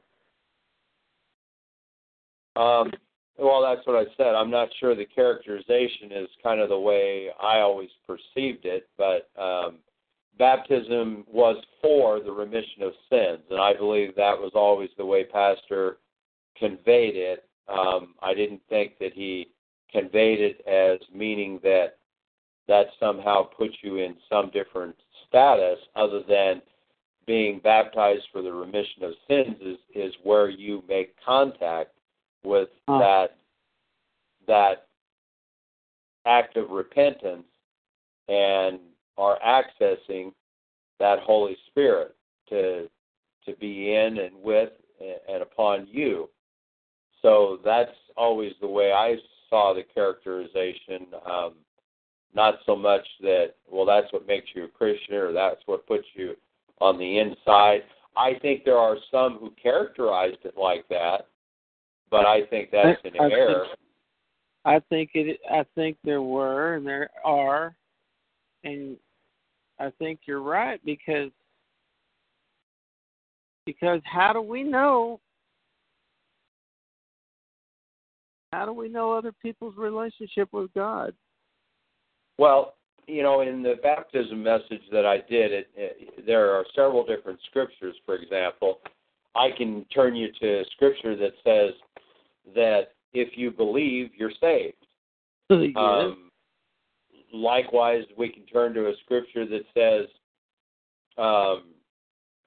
[2.56, 2.91] Um,
[3.38, 4.34] well, that's what I said.
[4.34, 9.30] I'm not sure the characterization is kind of the way I always perceived it, but
[9.38, 9.80] um,
[10.39, 15.25] baptism was for the remission of sins, and I believe that was always the way
[15.25, 15.97] Pastor
[16.58, 17.43] conveyed it.
[17.67, 19.49] Um, I didn't think that he
[19.91, 21.97] conveyed it as meaning that
[22.67, 24.95] that somehow puts you in some different
[25.28, 26.62] status other than
[27.28, 31.91] being baptized for the remission of sins is, is where you make contact
[32.43, 32.99] with Huh.
[32.99, 33.38] that
[34.47, 34.88] that
[36.28, 37.47] act of repentance
[38.28, 38.80] and
[39.17, 40.32] are accessing
[40.99, 42.15] that Holy Spirit
[42.49, 42.88] to
[43.45, 44.69] to be in and with
[45.30, 46.30] and upon you.
[47.21, 49.15] So that's always the way I
[49.49, 51.08] saw the characterization.
[51.25, 51.54] Um,
[52.36, 56.06] not so much that well, that's what makes you a Christian or that's what puts
[56.15, 56.36] you
[56.82, 57.82] on the inside.
[58.17, 61.28] I think there are some who characterized it like that,
[62.10, 63.65] but I think that's an I- error.
[63.67, 63.80] think-
[64.67, 65.39] I think it.
[65.52, 67.76] I think there were and there are,
[68.63, 68.98] and
[69.80, 71.30] I think you're right because
[73.67, 75.19] because how do we know?
[78.52, 81.13] How do we know other people's relationship with God?
[82.38, 82.76] Well,
[83.08, 87.39] you know, in the baptism message that I did, it, it, there are several different
[87.50, 87.95] scriptures.
[88.06, 88.80] For example,
[89.36, 91.74] I can turn you to scripture that says
[92.56, 94.76] that if you believe, you're saved.
[95.50, 95.69] Yes.
[95.76, 96.32] Um,
[97.34, 100.08] likewise, we can turn to a scripture that says,
[101.17, 101.63] um,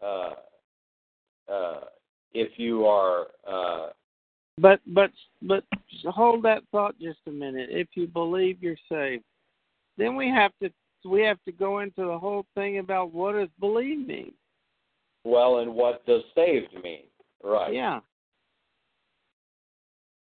[0.03, 0.35] uh,
[1.51, 1.81] uh,
[2.35, 3.89] if you are, uh,
[4.59, 5.11] But but
[5.43, 5.65] but
[6.05, 7.69] hold that thought just a minute.
[7.71, 9.25] If you believe you're saved,
[9.99, 10.71] then we have to
[11.05, 14.33] we have to go into the whole thing about what does believe mean.
[15.25, 17.05] well, and what does saved mean?
[17.43, 17.75] Right.
[17.75, 18.01] Yeah.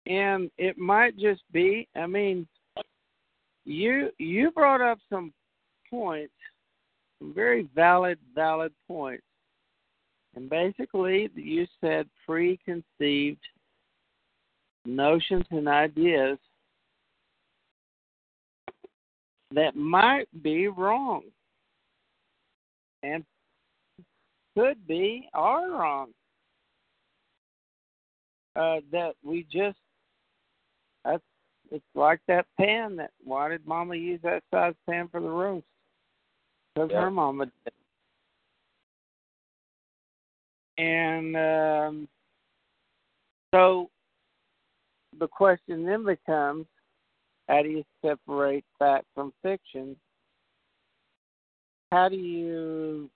[0.06, 2.46] And it might just be I mean
[3.64, 5.32] you you brought up some
[5.90, 6.32] points,
[7.18, 9.24] some very valid valid points.
[10.36, 13.38] And basically you said preconceived
[14.84, 16.38] notions and ideas
[19.54, 21.22] that might be wrong
[23.02, 23.24] and
[24.56, 26.08] could be are wrong.
[28.56, 29.78] Uh, that we just
[31.04, 31.22] that's
[31.72, 35.66] it's like that pan that why did mama use that size pan for the roast?
[36.74, 37.72] Because her mama did.
[40.76, 42.08] And um,
[43.52, 43.90] so
[45.18, 46.66] the question then becomes
[47.48, 49.96] how do you separate fact from fiction?
[51.92, 53.10] How do you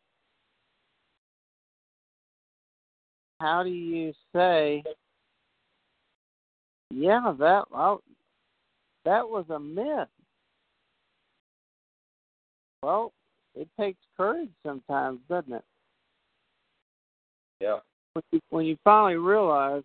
[3.41, 4.83] how do you say
[6.91, 8.03] yeah that well,
[9.05, 10.09] that was a myth
[12.83, 13.13] well
[13.55, 15.65] it takes courage sometimes doesn't it
[17.61, 17.79] Yeah.
[18.15, 19.83] when you, when you finally realize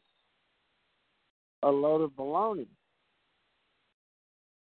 [1.64, 2.68] a load of baloney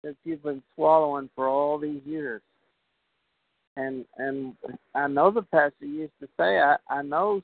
[0.03, 2.41] that you've been swallowing for all these years.
[3.75, 4.55] And and
[4.93, 7.41] I know the pastor used to say I I know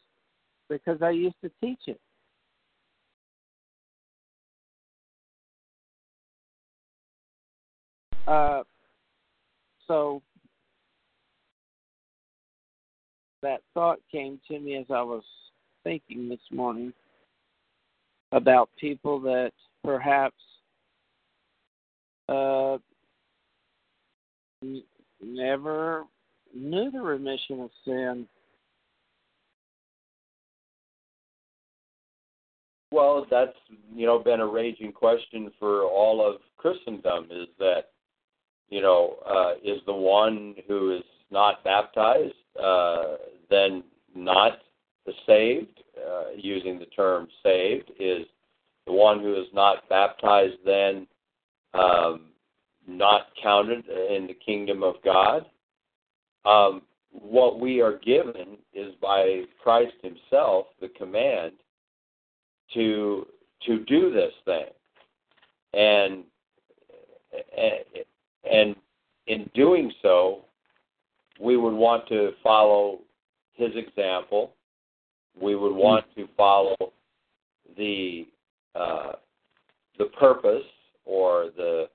[0.69, 1.99] because I used to teach it.
[8.27, 8.61] Uh,
[9.87, 10.21] so
[13.41, 15.23] that thought came to me as I was
[15.83, 16.93] thinking this morning
[18.31, 19.51] about people that
[19.83, 20.35] perhaps
[22.29, 22.77] uh,
[25.21, 26.03] never
[26.53, 28.27] knew the remission of sin.
[32.91, 33.53] Well, that's
[33.95, 37.27] you know been a raging question for all of Christendom.
[37.31, 37.91] Is that
[38.69, 43.17] you know uh, is the one who is not baptized, uh,
[43.49, 43.83] then
[44.15, 44.59] not
[45.05, 48.25] the saved, uh, using the term saved, is
[48.87, 51.05] the one who is not baptized then
[51.73, 52.21] um,
[52.87, 55.45] not counted in the kingdom of God.
[56.45, 61.53] Um, what we are given is by Christ Himself the command
[62.73, 63.27] to
[63.65, 64.65] to do this thing,
[65.73, 66.23] and
[68.49, 68.75] and
[69.27, 70.45] in doing so,
[71.39, 72.99] we would want to follow
[73.53, 74.53] His example.
[75.39, 76.75] We would want to follow
[77.77, 78.27] the
[78.75, 79.13] uh,
[79.97, 80.63] the purpose
[81.09, 81.89] or the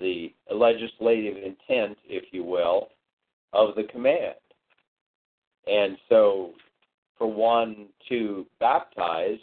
[0.00, 2.90] the legislative intent, if you will,
[3.52, 4.36] of the command.
[5.66, 6.52] And so,
[7.18, 9.40] for one to baptize,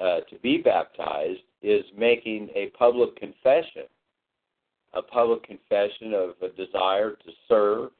[0.00, 3.84] uh, to be baptized, is making a public confession,
[4.94, 7.90] a public confession of a desire to serve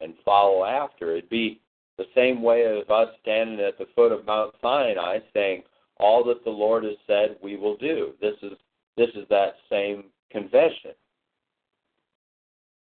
[0.00, 1.16] and follow after.
[1.16, 1.60] It'd be
[1.98, 5.64] the same way of us standing at the foot of Mount Sinai saying,
[5.98, 8.14] all that the Lord has said we will do.
[8.22, 8.52] This is
[8.96, 10.92] this is that same confession.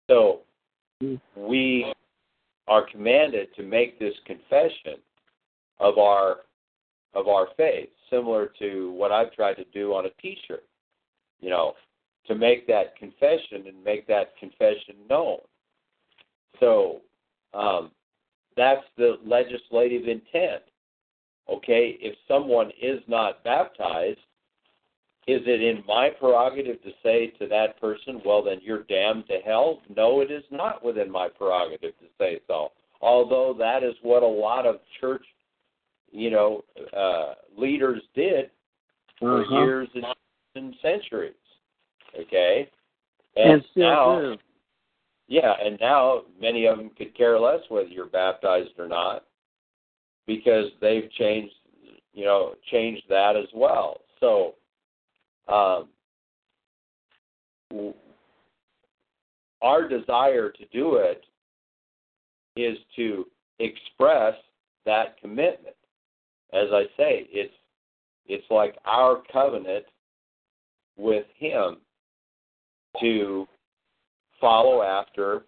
[0.10, 0.41] So
[1.36, 1.93] we
[2.68, 4.97] are commanded to make this confession
[5.80, 6.38] of our
[7.14, 10.66] of our faith, similar to what I've tried to do on a T-shirt.
[11.39, 11.74] You know,
[12.28, 15.39] to make that confession and make that confession known.
[16.60, 17.01] So
[17.53, 17.91] um,
[18.58, 20.64] that's the legislative intent.
[21.49, 24.20] Okay, if someone is not baptized,
[25.28, 29.39] is it in my prerogative to say to that person, well, then you're damned to
[29.43, 29.82] hell?
[29.95, 32.71] No, it is not within my prerogative to say so.
[33.01, 35.26] Although that is what a lot of church,
[36.11, 36.63] you know,
[36.95, 38.51] uh, leaders did
[39.19, 39.55] for Uh-huh.
[39.55, 40.05] years and,
[40.55, 41.34] and centuries.
[42.17, 42.69] Okay,
[43.36, 44.38] And still now,
[45.28, 49.26] yeah, and now many of them could care less whether you're baptized or not,
[50.26, 51.53] because they've changed,
[52.13, 54.01] you know, changed that as well.
[54.21, 54.55] So,
[55.48, 55.89] Um,
[57.70, 57.93] w-
[59.62, 61.24] our desire to do it
[62.56, 63.26] is to
[63.60, 64.36] express
[64.86, 65.76] that commitment.
[66.54, 67.54] As I say, it's
[68.28, 69.86] it's like our covenant
[70.98, 71.78] with Him
[73.02, 73.48] to
[74.39, 75.43] follow after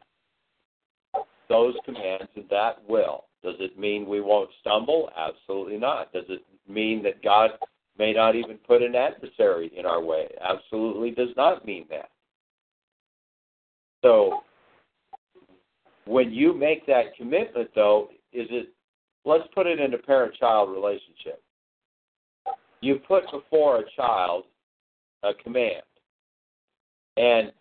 [1.50, 3.26] those commands and that will.
[3.43, 5.10] Does it mean we won't stumble?
[5.16, 6.12] Absolutely not.
[6.12, 7.52] Does it mean that God
[7.98, 10.28] may not even put an adversary in our way?
[10.41, 12.10] Absolutely does not mean that.
[14.04, 14.41] So,
[16.06, 18.70] when you make that commitment, though, is it,
[19.26, 21.41] let's put it in a parent child relationship.
[22.82, 24.43] You put before a child
[25.24, 25.82] a command.
[27.18, 27.52] And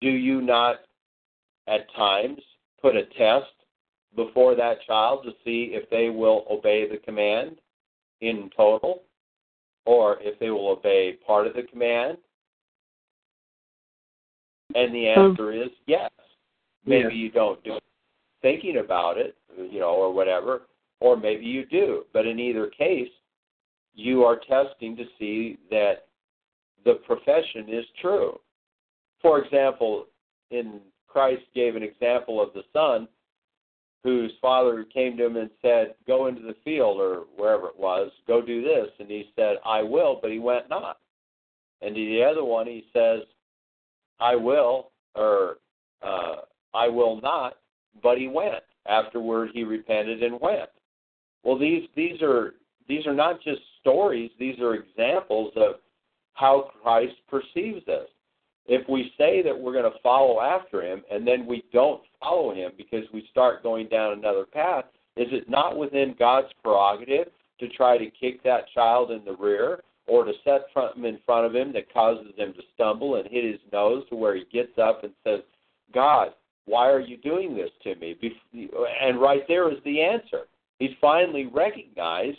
[0.00, 0.76] do you not
[1.68, 2.40] at times
[2.82, 3.52] put a test
[4.16, 7.58] before that child to see if they will obey the command
[8.20, 9.02] in total
[9.86, 12.18] or if they will obey part of the command?
[14.74, 16.10] And the Um, answer is yes.
[16.84, 17.22] Maybe Yeah.
[17.24, 17.84] you don't do it
[18.40, 20.62] thinking about it, you know, or whatever,
[21.00, 22.06] or maybe you do.
[22.12, 23.12] But in either case,
[23.94, 26.06] you are testing to see that
[26.84, 28.40] the profession is true.
[29.20, 30.06] For example,
[30.50, 33.08] in Christ gave an example of the son
[34.02, 38.10] whose father came to him and said, Go into the field or wherever it was,
[38.26, 38.88] go do this.
[38.98, 40.98] And he said, I will, but he went not.
[41.82, 43.20] And to the other one, he says,
[44.18, 45.56] I will, or
[46.02, 46.36] uh,
[46.74, 47.54] I will not,
[48.02, 48.62] but he went.
[48.86, 50.70] Afterward, he repented and went.
[51.42, 52.54] Well, these these are
[52.88, 55.76] these are not just stories; these are examples of
[56.34, 58.08] how Christ perceives us.
[58.70, 62.54] If we say that we're going to follow after him and then we don't follow
[62.54, 64.84] him because we start going down another path,
[65.16, 69.82] is it not within God's prerogative to try to kick that child in the rear
[70.06, 73.44] or to set something in front of him that causes him to stumble and hit
[73.44, 75.40] his nose to where he gets up and says,
[75.92, 76.28] God,
[76.66, 78.16] why are you doing this to me?
[79.02, 80.46] And right there is the answer.
[80.78, 82.38] He's finally recognized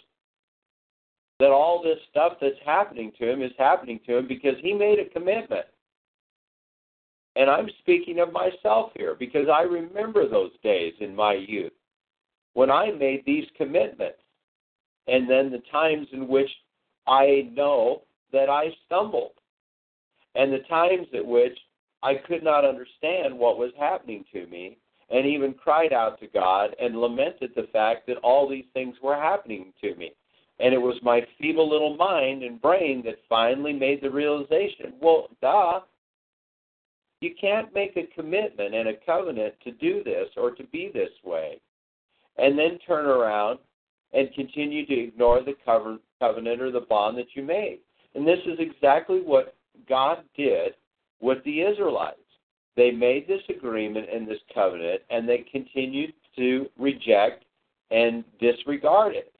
[1.39, 4.97] that all this stuff that's happening to him is happening to him because he made
[4.97, 5.65] a commitment.
[7.35, 11.71] And I'm speaking of myself here because I remember those days in my youth
[12.53, 14.17] when I made these commitments.
[15.07, 16.49] And then the times in which
[17.07, 19.31] I know that I stumbled.
[20.35, 21.57] And the times at which
[22.03, 24.77] I could not understand what was happening to me
[25.09, 29.15] and even cried out to God and lamented the fact that all these things were
[29.15, 30.13] happening to me.
[30.59, 35.27] And it was my feeble little mind and brain that finally made the realization well,
[35.41, 35.81] duh,
[37.21, 41.11] You can't make a commitment and a covenant to do this or to be this
[41.23, 41.61] way,
[42.37, 43.59] and then turn around
[44.13, 45.55] and continue to ignore the
[46.19, 47.79] covenant or the bond that you made.
[48.15, 49.55] And this is exactly what
[49.87, 50.73] God did
[51.21, 52.17] with the Israelites.
[52.75, 57.45] They made this agreement and this covenant, and they continued to reject
[57.91, 59.31] and disregard it.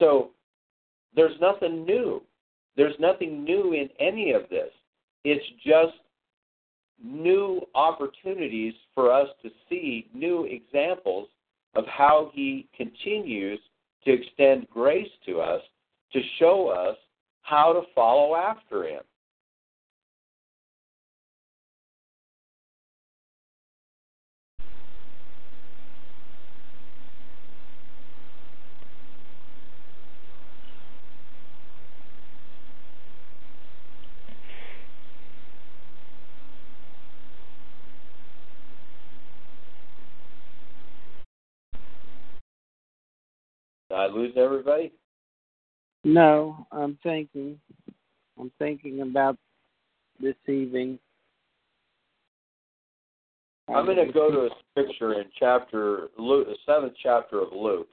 [0.00, 0.30] So
[1.16, 2.22] there's nothing new.
[2.76, 4.70] There's nothing new in any of this.
[5.30, 5.98] It's just
[7.04, 11.28] new opportunities for us to see new examples
[11.74, 13.60] of how He continues
[14.04, 15.60] to extend grace to us
[16.14, 16.96] to show us
[17.42, 19.02] how to follow after Him.
[44.08, 44.92] I lose everybody?
[46.04, 47.58] No, I'm thinking.
[48.38, 49.36] I'm thinking about
[50.20, 50.98] this evening.
[53.68, 57.88] I'm going to go to a scripture in chapter Luke, the seventh chapter of Luke.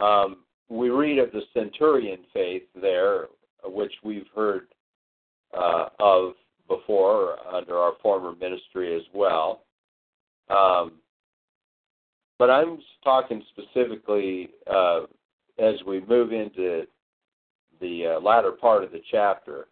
[0.00, 0.38] Um,
[0.70, 3.26] we read of the centurion faith there,
[3.64, 4.68] which we've heard
[5.58, 6.32] uh, of
[6.68, 9.64] before under our former ministry as well.
[10.48, 10.92] Um,
[12.38, 15.00] but I'm talking specifically uh,
[15.58, 16.84] as we move into
[17.80, 19.66] the uh, latter part of the chapter.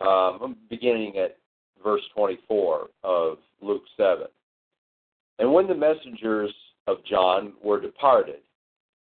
[0.00, 1.38] Um, I'm beginning at
[1.82, 4.26] verse 24 of Luke 7.
[5.38, 6.52] And when the messengers
[6.86, 8.40] of John were departed,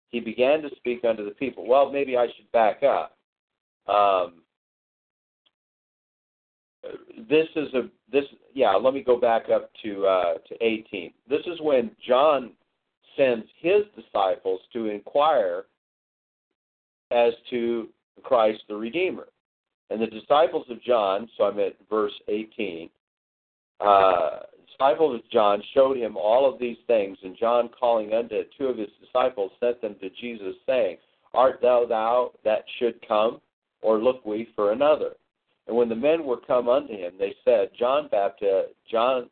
[0.08, 1.66] he began to speak unto the people.
[1.66, 3.16] Well, maybe I should back up.
[3.88, 4.43] Um,
[7.28, 8.24] this is a this
[8.55, 8.72] yeah.
[8.72, 11.12] Let me go back up to uh, to 18.
[11.28, 12.53] This is when John
[13.16, 15.64] sends his disciples to inquire
[17.11, 17.89] as to
[18.22, 19.26] Christ the Redeemer.
[19.91, 22.89] And the disciples of John, so I'm at verse 18,
[23.80, 28.66] uh, disciples of John showed him all of these things, and John, calling unto two
[28.66, 30.97] of his disciples, sent them to Jesus, saying,
[31.35, 33.41] Art thou thou that should come,
[33.82, 35.11] or look we for another?
[35.66, 39.30] And when the men were come unto him, they said, John Baptist, John,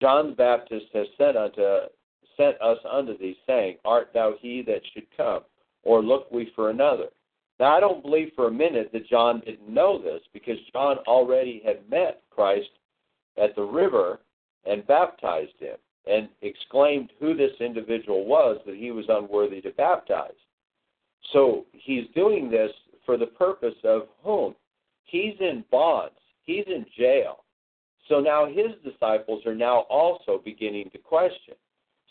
[0.00, 1.62] John the Baptist has sent unto
[2.36, 5.40] sent us unto thee, saying, Art thou he that should come,
[5.82, 7.06] or look we for another?
[7.58, 11.60] Now I don't believe for a minute that John didn't know this, because John already
[11.64, 12.70] had met Christ
[13.42, 14.20] at the river
[14.64, 15.76] and baptized him,
[16.06, 20.30] and exclaimed who this individual was that he was unworthy to baptize.
[21.32, 22.70] So he's doing this
[23.08, 24.54] for the purpose of whom?
[25.04, 26.18] He's in bonds.
[26.44, 27.38] He's in jail.
[28.06, 31.54] So now his disciples are now also beginning to question.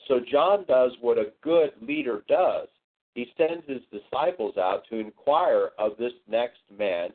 [0.07, 2.67] So John does what a good leader does.
[3.13, 7.09] He sends his disciples out to inquire of this next man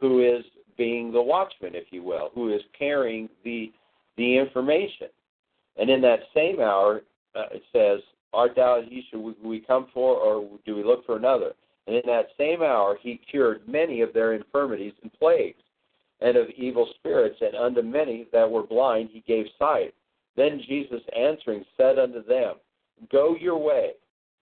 [0.00, 0.44] who is
[0.76, 3.72] being the watchman, if you will, who is carrying the
[4.16, 5.08] the information.
[5.76, 7.02] And in that same hour,
[7.36, 8.00] uh, it says,
[8.32, 11.54] "Art thou he should we come for, or do we look for another?"
[11.88, 15.62] And in that same hour, he cured many of their infirmities and plagues,
[16.20, 19.94] and of evil spirits, and unto many that were blind he gave sight.
[20.36, 22.56] Then Jesus answering said unto them,
[23.10, 23.92] Go your way,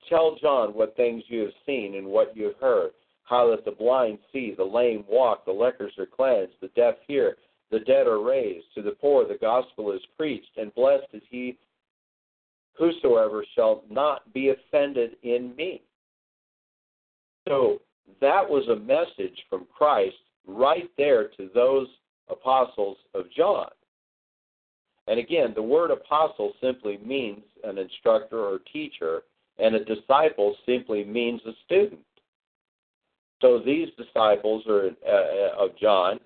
[0.09, 2.90] tell John what things you have seen and what you have heard,
[3.22, 7.36] how that the blind see, the lame walk, the lepers are cleansed, the deaf hear,
[7.70, 11.57] the dead are raised, to the poor the gospel is preached, and blessed is he
[12.76, 15.82] whosoever shall not be offended in me.
[17.49, 17.80] So
[18.20, 20.16] that was a message from Christ
[20.47, 21.88] right there to those
[22.28, 23.68] apostles of John.
[25.09, 29.22] And again, the word apostle simply means an instructor or teacher,
[29.59, 32.01] and a disciple simply means a student.
[33.40, 36.18] So these disciples are, uh, of John,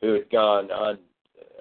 [0.00, 0.98] who had gone on,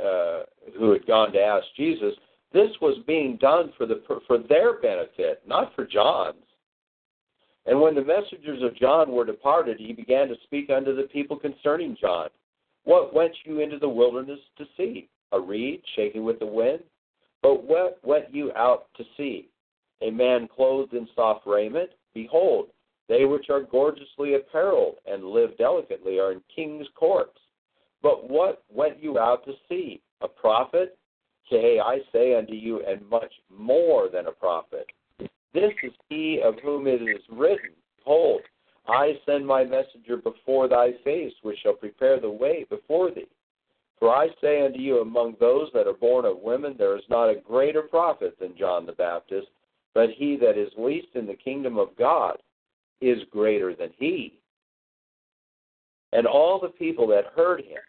[0.02, 0.44] uh,
[0.78, 2.14] who had gone to ask Jesus,
[2.54, 6.36] this was being done for the for their benefit, not for John's.
[7.66, 11.38] And when the messengers of John were departed, he began to speak unto the people
[11.38, 12.30] concerning John.
[12.86, 15.10] What went you into the wilderness to see?
[15.32, 16.80] a reed shaking with the wind?
[17.42, 19.50] But what went you out to see?
[20.02, 21.92] A man clothed in soft raiment?
[22.14, 22.68] Behold,
[23.08, 27.40] they which are gorgeously apparelled and live delicately are in king's courts.
[28.02, 30.02] But what went you out to see?
[30.22, 30.98] A prophet?
[31.50, 34.86] Yea, I say unto you, and much more than a prophet.
[35.54, 38.42] This is he of whom it is written, Behold,
[38.88, 43.28] I send my messenger before thy face, which shall prepare the way before thee.
[44.00, 47.30] For I say unto you, among those that are born of women, there is not
[47.30, 49.48] a greater prophet than John the Baptist,
[49.94, 52.38] but he that is least in the kingdom of God
[53.02, 54.40] is greater than he.
[56.14, 57.82] And all the people that heard him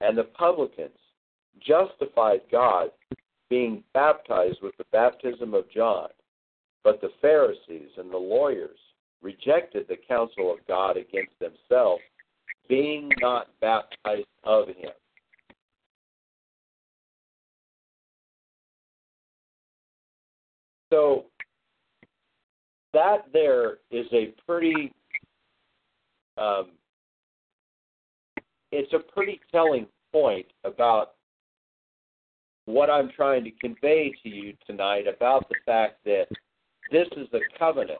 [0.00, 0.98] and the publicans
[1.60, 2.90] justified God
[3.48, 6.08] being baptized with the baptism of John.
[6.86, 8.78] But the Pharisees and the lawyers
[9.20, 12.00] rejected the counsel of God against themselves,
[12.68, 14.92] being not baptized of him.
[20.92, 21.24] So
[22.92, 24.92] that there is a pretty
[26.38, 26.70] um,
[28.70, 31.14] it's a pretty telling point about
[32.66, 36.26] what I'm trying to convey to you tonight about the fact that
[36.90, 37.98] this is a covenant.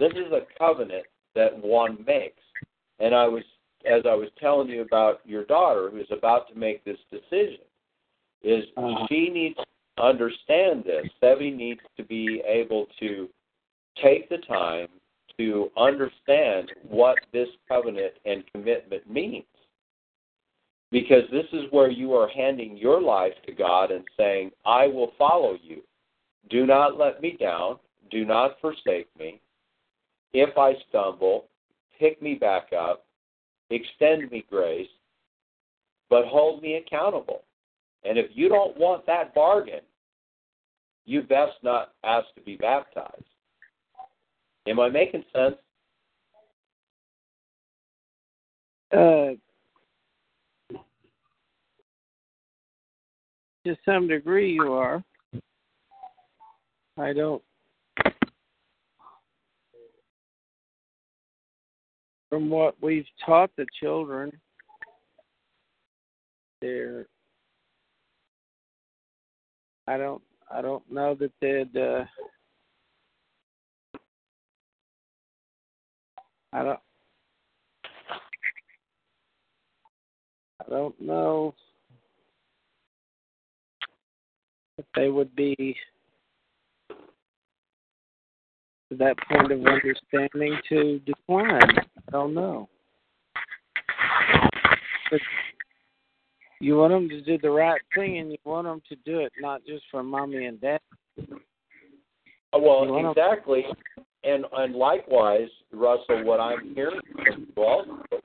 [0.00, 1.04] This is a covenant
[1.34, 2.42] that one makes.
[2.98, 3.42] And I was
[3.84, 7.58] as I was telling you about your daughter who's about to make this decision,
[8.42, 9.06] is uh-huh.
[9.08, 11.06] she needs to understand this.
[11.22, 13.28] Sevi needs to be able to
[14.02, 14.88] take the time
[15.38, 19.44] to understand what this covenant and commitment means
[20.90, 25.12] because this is where you are handing your life to God and saying, I will
[25.18, 25.80] follow you.
[26.50, 27.78] Do not let me down.
[28.12, 29.40] Do not forsake me.
[30.34, 31.46] If I stumble,
[31.98, 33.06] pick me back up,
[33.70, 34.88] extend me grace,
[36.10, 37.42] but hold me accountable.
[38.04, 39.80] And if you don't want that bargain,
[41.06, 43.24] you best not ask to be baptized.
[44.66, 45.56] Am I making sense?
[48.92, 49.32] Uh,
[53.64, 55.02] to some degree you are.
[56.98, 57.42] I don't.
[62.32, 64.32] From what we've taught the children,
[66.62, 67.04] they're.
[69.86, 70.22] I don't.
[70.50, 71.76] I don't know that they'd.
[71.76, 72.06] Uh,
[76.54, 76.80] I don't.
[80.66, 81.54] I don't know
[84.78, 85.76] that they would be
[86.88, 86.94] to
[88.98, 91.78] that point of understanding to decline.
[92.08, 92.68] I don't know.
[95.10, 95.20] But
[96.60, 99.32] you want them to do the right thing, and you want them to do it
[99.40, 100.80] not just for mommy and dad.
[101.18, 103.64] Uh, well, exactly,
[104.24, 108.20] and and likewise, Russell, what I'm hearing from you also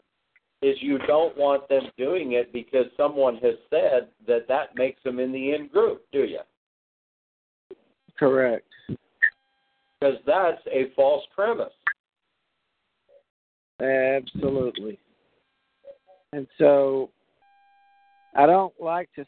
[0.61, 5.19] is you don't want them doing it because someone has said that that makes them
[5.19, 6.39] in the in group, do you?
[8.17, 8.65] Correct.
[9.99, 11.73] Because that's a false premise.
[13.81, 14.99] Absolutely.
[16.33, 17.09] And so
[18.35, 19.25] I don't like to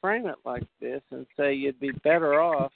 [0.00, 2.72] frame it like this and say you'd be better off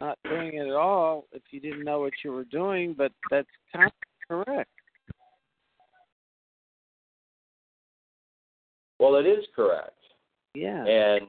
[0.00, 3.48] not doing it at all if you didn't know what you were doing, but that's
[3.74, 4.70] kind of correct.
[8.98, 9.90] Well, it is correct.
[10.54, 10.84] Yeah.
[10.84, 11.26] And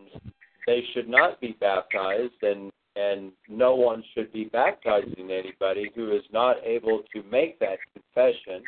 [0.67, 6.23] they should not be baptized, and and no one should be baptizing anybody who is
[6.31, 8.63] not able to make that confession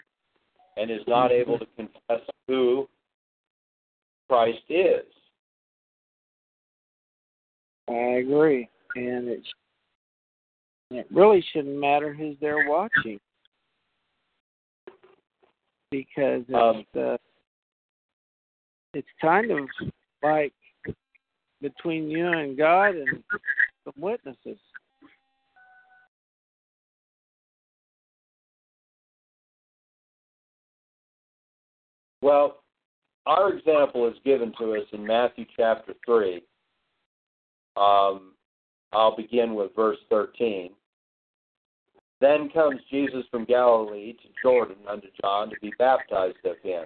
[0.76, 1.42] and is not mm-hmm.
[1.42, 2.88] able to confess who
[4.30, 5.06] Christ is.
[7.90, 9.44] I agree, and it
[10.92, 13.20] it really shouldn't matter who's there watching
[15.92, 17.18] because it's um, uh,
[18.94, 19.68] it's kind of
[20.22, 20.54] like
[21.62, 23.24] between you and God and
[23.88, 24.60] some witnesses.
[32.22, 32.64] Well,
[33.26, 36.42] our example is given to us in Matthew chapter 3.
[37.78, 38.34] Um,
[38.92, 40.72] I'll begin with verse 13.
[42.20, 46.86] Then comes Jesus from Galilee to Jordan unto John to be baptized of him.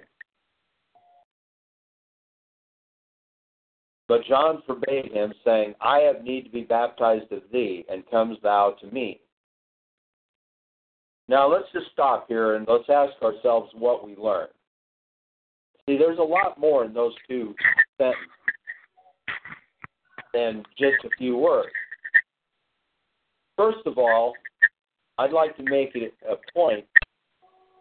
[4.12, 8.36] But John forbade him, saying, I have need to be baptized of thee, and comes
[8.42, 9.22] thou to me.
[11.28, 14.50] Now let's just stop here and let's ask ourselves what we learned.
[15.86, 17.54] See, there's a lot more in those two
[17.96, 18.28] sentences
[20.34, 21.72] than just a few words.
[23.56, 24.34] First of all,
[25.16, 26.84] I'd like to make it a point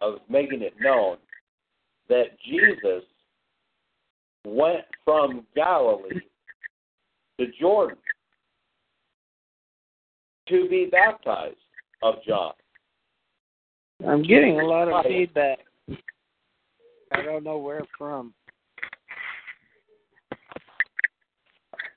[0.01, 1.17] of making it known
[2.07, 3.03] that Jesus
[4.62, 6.22] went from Galilee
[7.39, 7.97] to Jordan
[10.47, 11.55] to be baptized
[12.03, 12.53] of John.
[14.07, 15.59] I'm getting a lot of feedback.
[17.12, 18.34] I don't know where from.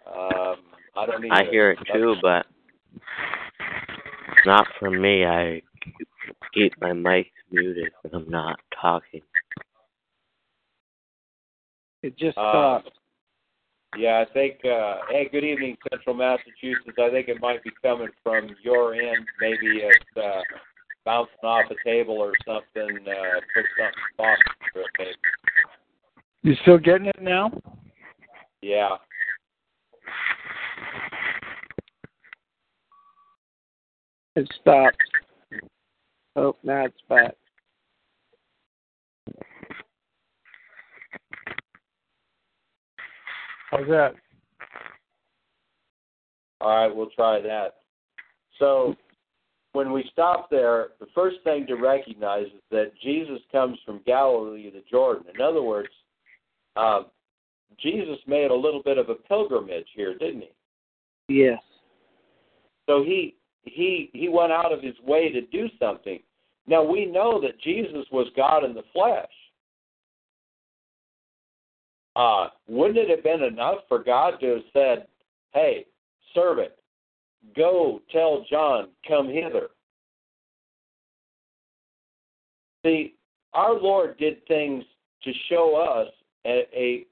[0.06, 0.56] Um,
[0.96, 1.34] I don't either.
[1.34, 2.46] I hear it too, but
[4.44, 5.24] not from me.
[5.24, 5.62] I
[6.52, 9.22] keep my mic muted when I'm not talking.
[12.04, 12.98] It just Uh, stopped.
[13.96, 14.62] Yeah, I think.
[14.62, 16.98] Uh, hey, good evening, Central Massachusetts.
[16.98, 19.26] I think it might be coming from your end.
[19.40, 20.42] Maybe it's uh,
[21.06, 23.08] bouncing off a table or something.
[23.08, 24.38] Uh, put something off
[24.74, 24.86] it.
[24.98, 25.16] Maybe.
[26.42, 27.50] You still getting it now?
[28.60, 28.98] Yeah.
[34.36, 34.96] It stopped.
[36.36, 37.34] Oh, now it's back.
[43.74, 44.14] How's that?
[46.60, 47.74] All right, we'll try that.
[48.58, 48.94] So,
[49.72, 54.70] when we stop there, the first thing to recognize is that Jesus comes from Galilee
[54.70, 55.24] to Jordan.
[55.34, 55.88] In other words,
[56.76, 57.06] um,
[57.80, 60.44] Jesus made a little bit of a pilgrimage here, didn't
[61.28, 61.40] he?
[61.40, 61.58] Yes.
[62.86, 66.20] So he he he went out of his way to do something.
[66.68, 69.26] Now we know that Jesus was God in the flesh.
[72.16, 75.06] Uh, wouldn't it have been enough for God to have said,
[75.52, 75.86] "Hey,
[76.34, 76.72] servant,
[77.56, 79.70] go tell John, come hither."
[82.84, 83.14] See,
[83.52, 84.84] our Lord did things
[85.22, 86.12] to show us
[86.44, 86.66] a,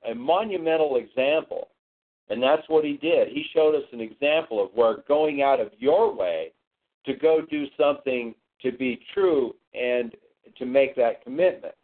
[0.06, 1.68] a, a monumental example
[2.32, 3.28] and that's what he did.
[3.28, 6.52] He showed us an example of where going out of your way
[7.04, 10.14] to go do something to be true and
[10.56, 11.74] to make that commitment.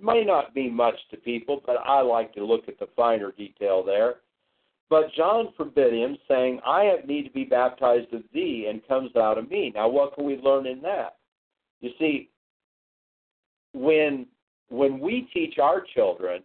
[0.00, 3.82] May not be much to people, but I like to look at the finer detail
[3.82, 4.16] there.
[4.90, 9.14] But John forbid him, saying, I have need to be baptized of thee, and comes
[9.16, 9.72] out of me.
[9.74, 11.16] Now, what can we learn in that?
[11.80, 12.30] You see,
[13.74, 14.26] when
[14.70, 16.42] when we teach our children,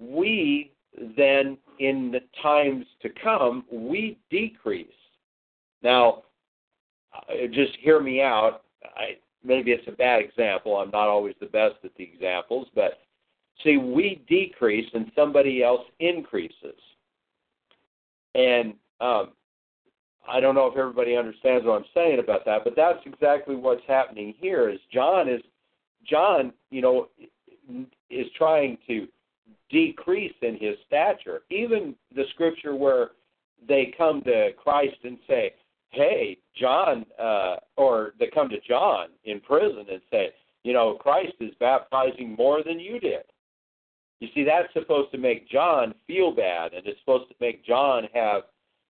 [0.00, 0.72] we
[1.16, 4.86] then in the times to come, we decrease.
[5.82, 6.22] Now,
[7.14, 8.62] uh, just hear me out.
[8.96, 9.16] I,
[9.46, 10.76] maybe it's a bad example.
[10.76, 12.98] I'm not always the best at the examples, but
[13.62, 16.78] see, we decrease and somebody else increases.
[18.34, 19.30] And um,
[20.28, 23.82] I don't know if everybody understands what I'm saying about that, but that's exactly what's
[23.86, 24.68] happening here.
[24.68, 25.42] Is John is
[26.04, 27.08] John, you know,
[28.10, 29.06] is trying to
[29.70, 31.40] decrease in his stature.
[31.50, 33.10] Even the scripture where
[33.66, 35.54] they come to Christ and say,
[35.96, 40.32] "Hey, John," uh, or they come to John in prison and say,
[40.62, 43.24] "You know, Christ is baptizing more than you did."
[44.20, 48.08] You see, that's supposed to make John feel bad, and it's supposed to make John
[48.14, 48.44] have,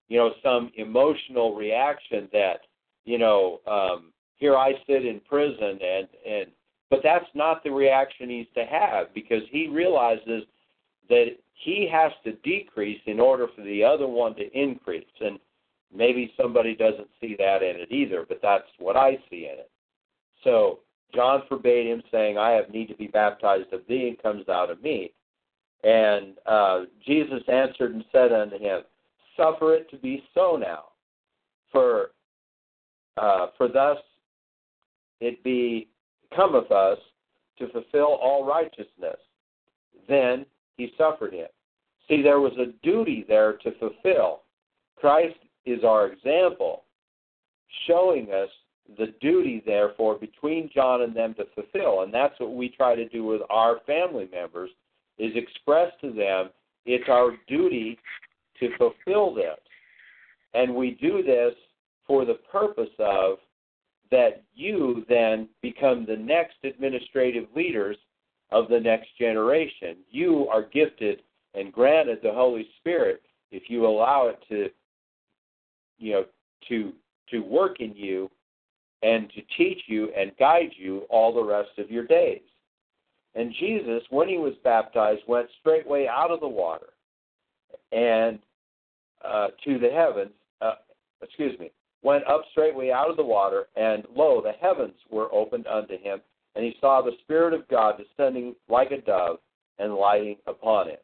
[0.07, 2.61] you know, some emotional reaction that,
[3.03, 6.51] you know, um, here I sit in prison, and and
[6.89, 10.43] but that's not the reaction he's to have because he realizes
[11.09, 15.05] that he has to decrease in order for the other one to increase.
[15.19, 15.39] And
[15.93, 19.71] maybe somebody doesn't see that in it either, but that's what I see in it.
[20.43, 20.79] So
[21.13, 24.69] John forbade him, saying, I have need to be baptized of thee, and comes out
[24.69, 25.13] of me.
[25.83, 28.81] And uh, Jesus answered and said unto him,
[29.35, 30.85] Suffer it to be so now,
[31.71, 32.11] for
[33.17, 33.97] uh, for thus
[35.21, 35.87] it be
[36.35, 36.97] cometh us
[37.59, 39.17] to fulfill all righteousness.
[40.07, 40.45] Then
[40.77, 41.47] he suffered him.
[42.07, 44.41] See, there was a duty there to fulfill.
[44.95, 45.37] Christ
[45.67, 46.83] is our example,
[47.87, 48.49] showing us
[48.97, 52.03] the duty, therefore, between John and them to fulfill.
[52.03, 54.69] And that's what we try to do with our family members,
[55.17, 56.49] is express to them
[56.85, 57.99] it's our duty
[58.59, 59.59] to fulfill this.
[60.53, 61.53] And we do this
[62.07, 63.39] for the purpose of
[64.09, 67.97] that you then become the next administrative leaders
[68.51, 69.97] of the next generation.
[70.09, 74.69] You are gifted and granted the Holy Spirit if you allow it to
[75.97, 76.25] you know
[76.69, 76.93] to
[77.29, 78.29] to work in you
[79.03, 82.41] and to teach you and guide you all the rest of your days.
[83.35, 86.87] And Jesus, when he was baptized, went straightway out of the water
[87.91, 88.39] and
[89.23, 90.31] uh, to the heavens.
[90.61, 90.75] Uh,
[91.21, 91.71] excuse me,
[92.01, 96.19] went up straightway out of the water, and lo, the heavens were opened unto him,
[96.55, 99.37] and he saw the Spirit of God descending like a dove
[99.77, 100.97] and lighting upon him.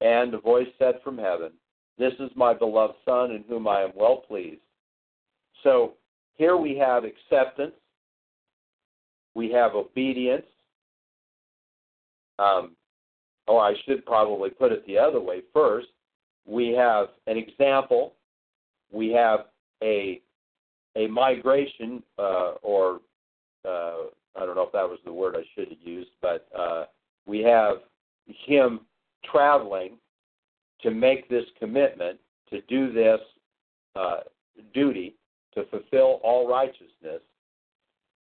[0.00, 1.52] And a voice said from heaven,
[2.00, 4.62] This is my beloved Son, in whom I am well pleased.
[5.62, 5.92] So
[6.36, 7.74] here we have acceptance,
[9.34, 10.46] we have obedience.
[12.38, 12.74] Um,
[13.48, 15.88] oh, I should probably put it the other way first.
[16.46, 18.14] We have an example,
[18.90, 19.40] we have
[19.82, 20.22] a
[20.96, 23.00] a migration uh, or
[23.68, 26.86] uh, I don't know if that was the word I should have used, but uh,
[27.26, 27.76] we have
[28.26, 28.80] him
[29.30, 29.98] traveling
[30.82, 32.18] to make this commitment
[32.50, 33.20] to do this
[33.96, 34.20] uh,
[34.74, 35.14] duty
[35.54, 37.22] to fulfill all righteousness.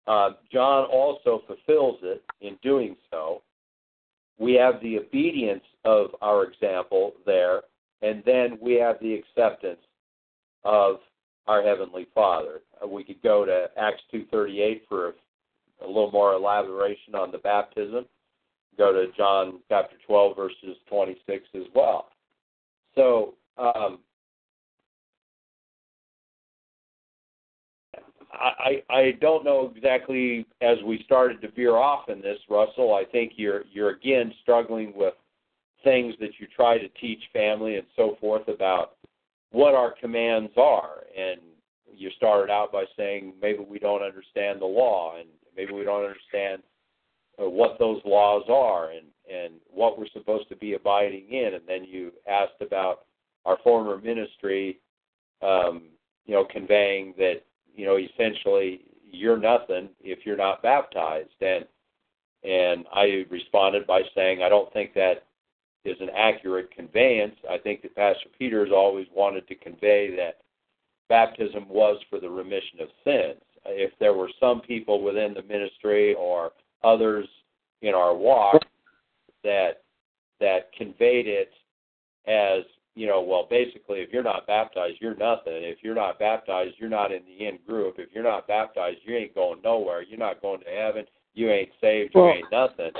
[0.07, 3.41] Uh, John also fulfills it in doing so.
[4.39, 7.61] We have the obedience of our example there,
[8.01, 9.81] and then we have the acceptance
[10.63, 10.97] of
[11.47, 12.61] our heavenly Father.
[12.81, 15.13] Uh, we could go to Acts 2:38 for a,
[15.85, 18.05] a little more elaboration on the baptism.
[18.77, 22.09] Go to John chapter 12 verses 26 as well.
[22.99, 23.99] So um,
[28.33, 32.93] I, I don't know exactly as we started to veer off in this, Russell.
[32.93, 35.13] I think you're you're again struggling with
[35.81, 38.97] things that you try to teach family and so forth about
[39.51, 41.03] what our commands are.
[41.17, 41.39] And
[41.95, 46.03] you started out by saying maybe we don't understand the law and maybe we don't
[46.03, 46.63] understand
[47.41, 51.53] uh, what those laws are and and what we're supposed to be abiding in.
[51.53, 53.05] And then you asked about
[53.45, 54.79] our former ministry,
[55.41, 55.83] um,
[56.25, 57.41] you know, conveying that
[57.75, 61.29] you know, essentially you're nothing if you're not baptized.
[61.41, 61.65] And
[62.43, 65.25] and I responded by saying I don't think that
[65.85, 67.35] is an accurate conveyance.
[67.49, 70.41] I think that Pastor Peters always wanted to convey that
[71.07, 73.41] baptism was for the remission of sins.
[73.65, 76.51] If there were some people within the ministry or
[76.83, 77.27] others
[77.81, 78.61] in our walk
[79.43, 79.83] that
[80.39, 81.51] that conveyed it
[82.27, 82.63] as
[82.95, 85.53] you know, well, basically, if you're not baptized, you're nothing.
[85.53, 87.95] If you're not baptized, you're not in the in group.
[87.97, 90.01] If you're not baptized, you ain't going nowhere.
[90.01, 91.05] You're not going to heaven.
[91.33, 92.11] You ain't saved.
[92.13, 92.91] You ain't nothing.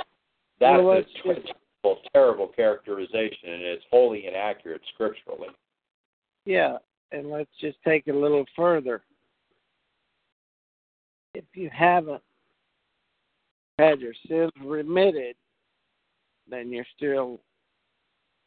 [0.58, 5.48] That's well, a terrible, terrible characterization, and it's wholly inaccurate scripturally.
[6.46, 6.78] Yeah,
[7.12, 9.02] and let's just take it a little further.
[11.34, 12.22] If you haven't
[13.78, 15.36] had your sins remitted,
[16.50, 17.40] then you're still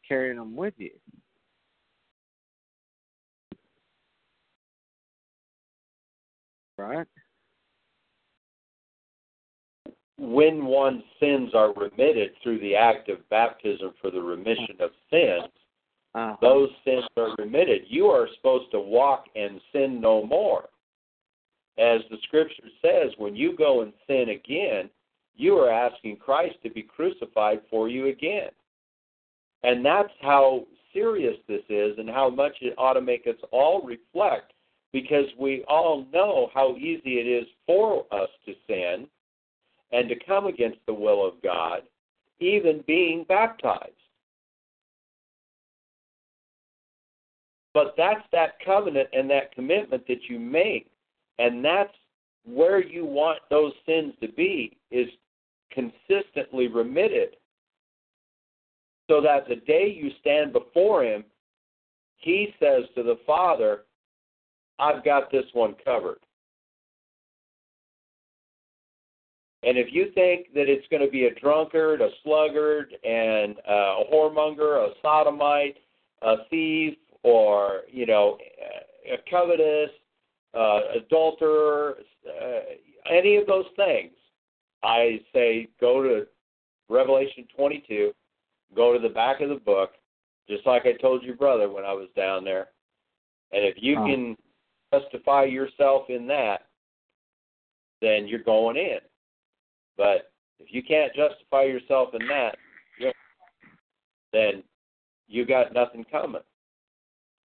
[0.06, 0.90] carrying them with you.
[6.76, 7.06] Right?
[10.18, 15.50] When one's sins are remitted through the act of baptism for the remission of sins,
[16.14, 16.36] Uh-huh.
[16.40, 17.82] those sins are remitted.
[17.88, 20.68] You are supposed to walk and sin no more.
[21.76, 24.88] As the scripture says, when you go and sin again,
[25.36, 28.50] you are asking Christ to be crucified for you again.
[29.62, 33.82] And that's how serious this is and how much it ought to make us all
[33.82, 34.52] reflect
[34.92, 39.08] because we all know how easy it is for us to sin
[39.92, 41.80] and to come against the will of God,
[42.40, 43.90] even being baptized.
[47.72, 50.90] But that's that covenant and that commitment that you make.
[51.40, 51.92] And that's
[52.44, 55.08] where you want those sins to be is
[55.74, 57.36] consistently remitted.
[59.10, 61.24] So that the day you stand before him,
[62.16, 63.82] he says to the Father,
[64.78, 66.20] I've got this one covered.
[69.62, 73.72] And if you think that it's going to be a drunkard, a sluggard, and uh,
[73.72, 75.76] a whoremonger, a sodomite,
[76.22, 78.36] a thief, or you know,
[79.10, 79.90] a covetous,
[80.54, 81.96] uh, adulterer,
[82.28, 82.60] uh,
[83.10, 84.12] any of those things,
[84.84, 86.26] I say go to
[86.90, 88.12] Revelation 22,
[88.76, 89.92] go to the back of the book,
[90.48, 92.68] just like I told your brother when I was down there.
[93.52, 94.04] And if you Oh.
[94.04, 94.36] can
[94.92, 96.68] justify yourself in that,
[98.00, 99.00] then you're going in.
[99.96, 102.58] But if you can't justify yourself in that,
[104.32, 104.64] then
[105.28, 106.42] you got nothing coming.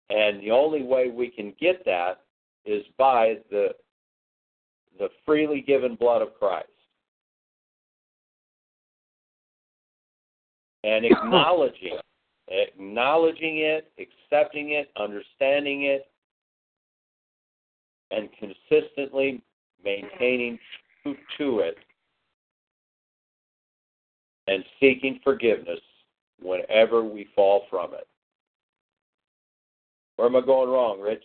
[0.09, 2.25] And the only way we can get that
[2.65, 3.75] is by the
[4.97, 6.69] the freely given blood of Christ.
[10.85, 11.97] And acknowledging
[12.47, 16.07] acknowledging it, accepting it, understanding it,
[18.11, 19.41] and consistently
[19.83, 20.59] maintaining
[21.01, 21.77] truth to it
[24.47, 25.79] and seeking forgiveness
[26.41, 28.07] whenever we fall from it.
[30.17, 31.23] Where am I going wrong, Rich?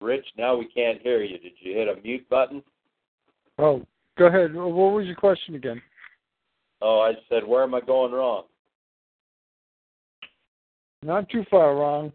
[0.00, 1.38] Rich, now we can't hear you.
[1.38, 2.62] Did you hit a mute button?
[3.58, 3.82] Oh,
[4.18, 4.54] go ahead.
[4.54, 5.80] What was your question again?
[6.80, 8.44] Oh, I said, where am I going wrong?
[11.02, 12.12] Not too far wrong.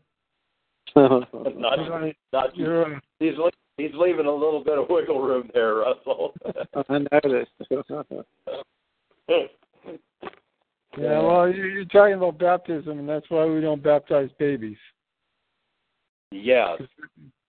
[0.96, 3.34] Not, You're on- not you're he's
[3.78, 6.34] he's leaving a little bit of wiggle room there, Russell.
[6.90, 7.52] I noticed.
[10.98, 14.78] Yeah, well, you're talking about baptism, and that's why we don't baptize babies.
[16.32, 16.82] Yes.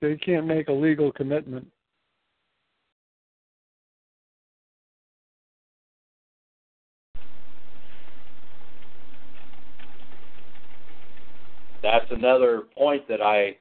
[0.01, 1.67] They can't make a legal commitment.
[11.83, 13.57] That's another point that I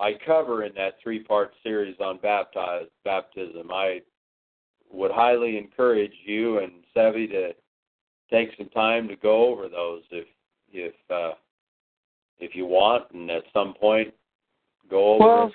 [0.00, 3.70] I cover in that three part series on baptize baptism.
[3.70, 4.00] I
[4.90, 7.52] would highly encourage you and Sevi to
[8.30, 10.26] take some time to go over those if
[10.72, 11.34] if uh,
[12.38, 14.12] if you want, and at some point
[14.90, 15.24] go over.
[15.24, 15.52] Well, it.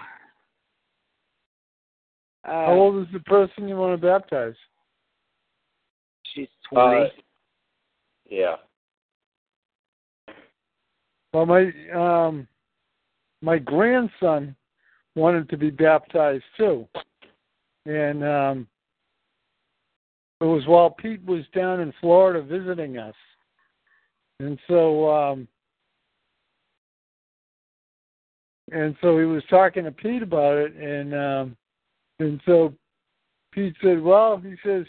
[2.47, 4.53] Uh, how old is the person you want to baptize?
[6.35, 7.05] she's twenty.
[7.05, 7.09] Uh,
[8.29, 8.55] yeah.
[11.33, 12.47] Well, my um,
[13.41, 14.55] my grandson
[15.15, 16.87] wanted to be baptized too,
[17.85, 18.67] and um,
[20.41, 23.15] it was while Pete was down in Florida visiting us,
[24.39, 25.47] and so um,
[28.71, 31.57] and so he was talking to Pete about it, and um,
[32.19, 32.73] and so
[33.51, 34.85] Pete said, "Well," he says,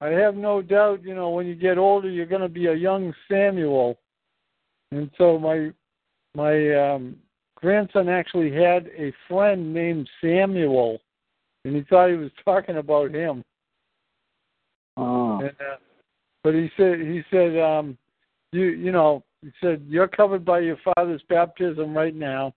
[0.00, 2.74] "I have no doubt, you know, when you get older, you're going to be a
[2.74, 3.98] young Samuel."
[4.90, 5.70] And so my
[6.34, 7.16] my um,
[7.56, 10.98] grandson actually had a friend named Samuel,
[11.64, 13.44] and he thought he was talking about him.
[14.96, 15.38] Oh.
[15.40, 15.76] And, uh,
[16.42, 17.96] but he said he said um,
[18.50, 22.52] you you know he said you're covered by your father's baptism right now,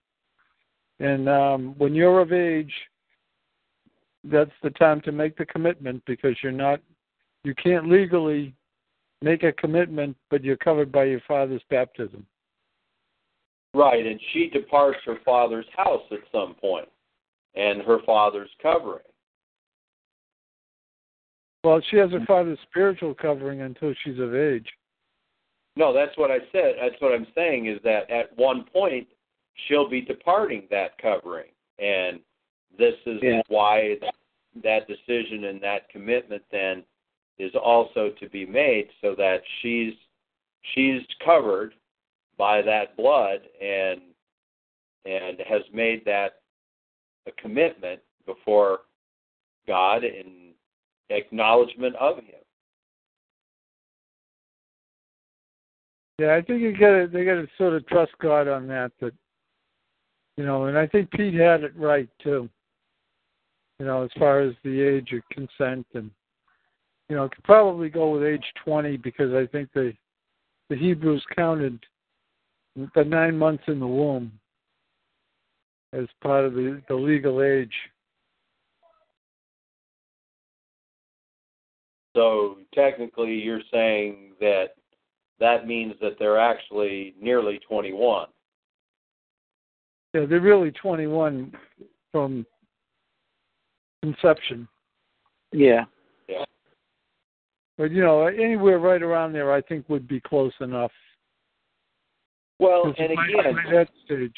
[1.00, 2.74] and um, when you're of age,
[4.24, 6.80] that's the time to make the commitment because you're not
[7.44, 8.56] you can't legally
[9.22, 12.26] make a commitment, but you're covered by your father's baptism.
[13.74, 16.88] Right, and she departs her father's house at some point,
[17.56, 19.04] and her father's covering.
[21.64, 24.68] Well, she has her father's spiritual covering until she's of age.
[25.76, 26.76] No, that's what I said.
[26.82, 29.08] That's what I'm saying is that at one point
[29.56, 32.20] she'll be departing that covering, and
[32.78, 33.42] this is Yeah.
[33.48, 34.16] why that,
[34.56, 36.86] that decision and that commitment then
[37.38, 39.94] is also to be made so that she's
[40.74, 41.76] she's covered
[42.38, 44.02] by that blood and
[45.06, 46.42] and has made that
[47.28, 48.82] a commitment before
[49.68, 50.54] God in
[51.10, 52.42] acknowledgement of Him.
[56.18, 58.92] Yeah, I think you got to they got to sort of trust God on that.
[59.02, 59.14] That
[60.38, 62.50] you know, and I think Pete had it right too.
[63.80, 66.10] You know, as far as the age of consent, and
[67.10, 69.94] you know, could probably go with age twenty because I think the
[70.70, 71.80] the Hebrews counted
[72.96, 74.32] the nine months in the womb
[75.94, 77.74] as part of the the legal age.
[82.16, 84.76] So technically, you're saying that
[85.40, 88.28] that means that they're actually nearly 21.
[90.16, 91.52] Yeah, they're really twenty one
[92.14, 92.46] from
[94.02, 94.66] conception.
[95.52, 95.84] Yeah.
[97.78, 100.94] But you know, anywhere right around there, I think would be close enough.
[102.60, 104.36] Well, and again, by that stage,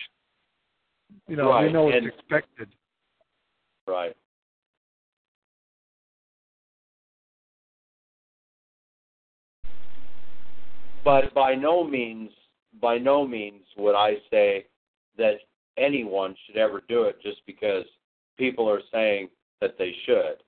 [1.28, 2.70] you know, Right, know and- expected.
[3.86, 4.16] right.
[11.04, 12.32] But by no means,
[12.82, 14.66] by no means would I say
[15.18, 15.36] that
[15.78, 17.86] anyone should ever do it just because
[18.38, 19.30] people are saying
[19.62, 20.44] that they should.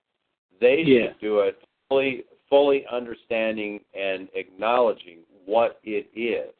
[0.59, 1.07] They Yeah.
[1.07, 6.53] should do it fully, fully understanding and acknowledging what it is.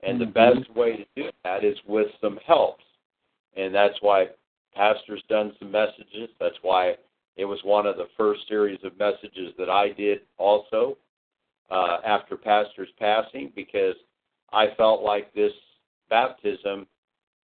[0.00, 0.32] And the Mhm.
[0.32, 2.84] best way to do that is with some helps.
[3.54, 4.30] And that's why
[4.72, 6.30] Pastor's done some messages.
[6.38, 6.96] That's why
[7.36, 10.96] it was one of the first series of messages that I did also
[11.70, 13.96] uh, after Pastor's passing because
[14.52, 15.52] I felt like this
[16.10, 16.86] baptism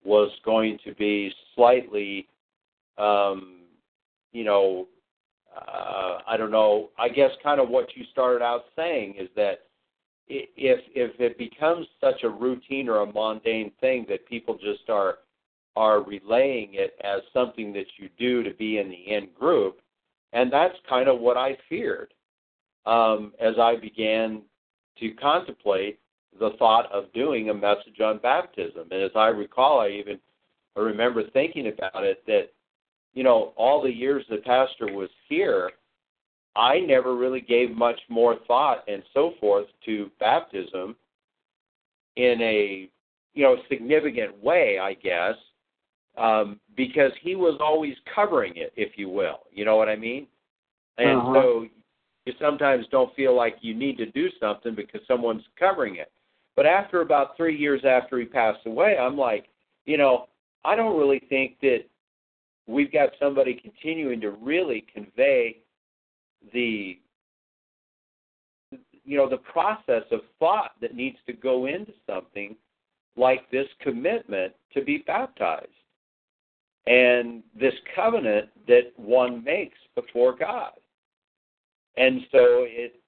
[0.05, 2.28] was going to be slightly,
[2.98, 3.61] um,
[4.32, 4.86] you know,
[5.57, 6.90] uh, I don't know.
[6.98, 9.61] I guess kind of what you started out saying is that
[10.26, 15.18] if if it becomes such a routine or a mundane thing that people just are
[15.76, 19.80] are relaying it as something that you do to be in the in group,
[20.32, 22.14] and that's kind of what I feared
[22.86, 24.42] um, as I began
[24.98, 25.98] to contemplate
[26.39, 28.89] the thought of doing a message on baptism.
[28.91, 30.18] And as I recall, I even
[30.76, 32.51] I remember thinking about it that
[33.14, 35.70] you know all the years the pastor was here,
[36.57, 40.97] I never really gave much more thought and so forth to baptism
[42.16, 42.89] in a
[43.35, 45.35] you know significant way, I guess,
[46.16, 49.41] um, because he was always covering it, if you will.
[49.53, 50.26] You know what I mean?
[50.99, 51.32] And Uh-huh.
[51.35, 51.66] so
[52.26, 56.11] you sometimes don't feel like you need to do something because someone's covering it.
[56.57, 59.46] But after about three years after he passed away, I'm like,
[59.86, 60.28] you know,
[60.64, 61.80] I don't really think that
[62.66, 65.59] we've got somebody continuing to really convey
[66.52, 66.98] the
[69.07, 72.57] you know the process of thought that needs to go into something
[73.16, 75.68] like this commitment to be baptized
[76.86, 80.72] and this covenant that one makes before God.
[81.96, 83.00] And so it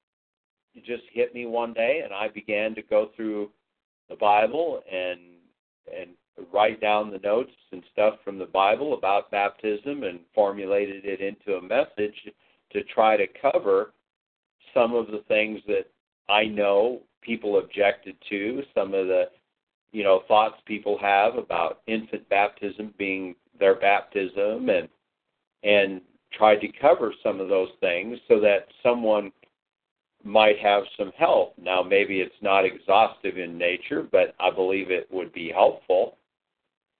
[0.84, 3.50] just hit me one day and I began to go through
[4.08, 5.20] the Bible and
[5.94, 6.10] and
[6.52, 11.56] write down the notes and stuff from the Bible about baptism and formulated it into
[11.56, 12.14] a message
[12.72, 13.92] to try to cover
[14.74, 15.86] some of the things that
[16.28, 19.24] I know people objected to, some of the
[19.92, 24.88] you know thoughts people have about infant baptism being their baptism and
[25.62, 26.00] and
[26.32, 29.32] tried to cover some of those things so that someone
[30.26, 31.54] might have some help.
[31.58, 36.16] Now maybe it's not exhaustive in nature, but I believe it would be helpful.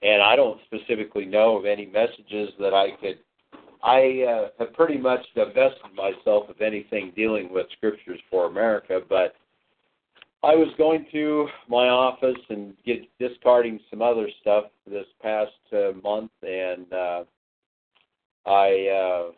[0.03, 3.19] And I don't specifically know of any messages that I could
[3.83, 9.37] I uh, have pretty much divested myself of anything dealing with scriptures for America, but
[10.43, 15.93] I was going to my office and get discarding some other stuff this past uh,
[16.03, 17.25] month, and uh,
[18.45, 19.33] I uh,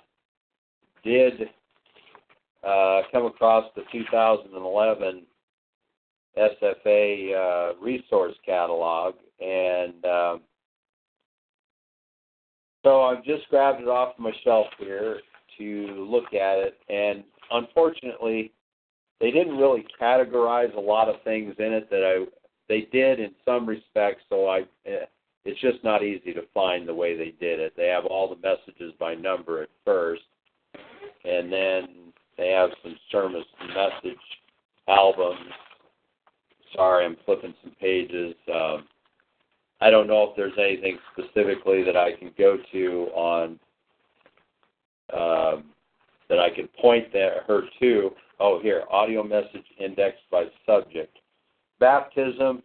[1.05, 1.49] did
[2.67, 5.23] uh, come across the 2011
[6.37, 10.41] SFA uh, resource catalog, and um,
[12.85, 15.21] so I've just grabbed it off my shelf here
[15.59, 18.53] to look at it, and unfortunately,
[19.21, 22.25] they didn't really categorize a lot of things in it that I
[22.69, 24.23] they did in some respects.
[24.29, 25.07] So I eh,
[25.45, 27.73] it's just not easy to find the way they did it.
[27.77, 30.23] They have all the messages by number at first,
[31.25, 31.89] and then
[32.39, 34.17] they have some sermon message
[34.89, 35.51] albums.
[36.75, 38.35] Sorry, I'm flipping some pages.
[38.53, 38.85] Um,
[39.81, 43.59] I don't know if there's anything specifically that I can go to on
[45.13, 45.65] um,
[46.29, 48.11] that I can point that, her to.
[48.41, 51.17] Oh, here, audio message indexed by subject.
[51.81, 52.63] Baptism.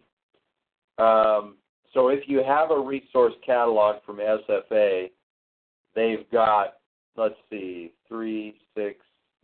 [0.98, 1.56] Um,
[1.92, 5.10] so if you have a resource catalog from SFA,
[5.94, 6.74] they've got,
[7.16, 8.98] let's see, three, six,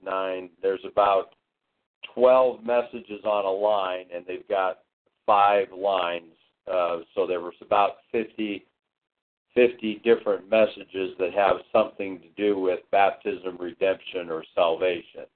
[0.04, 1.34] nine, there's about
[2.14, 4.80] 12 messages on a line, and they've got
[5.26, 6.32] five lines.
[6.70, 8.64] Uh, so there was about 50,
[9.54, 15.26] 50 different messages that have something to do with baptism, redemption, or salvation.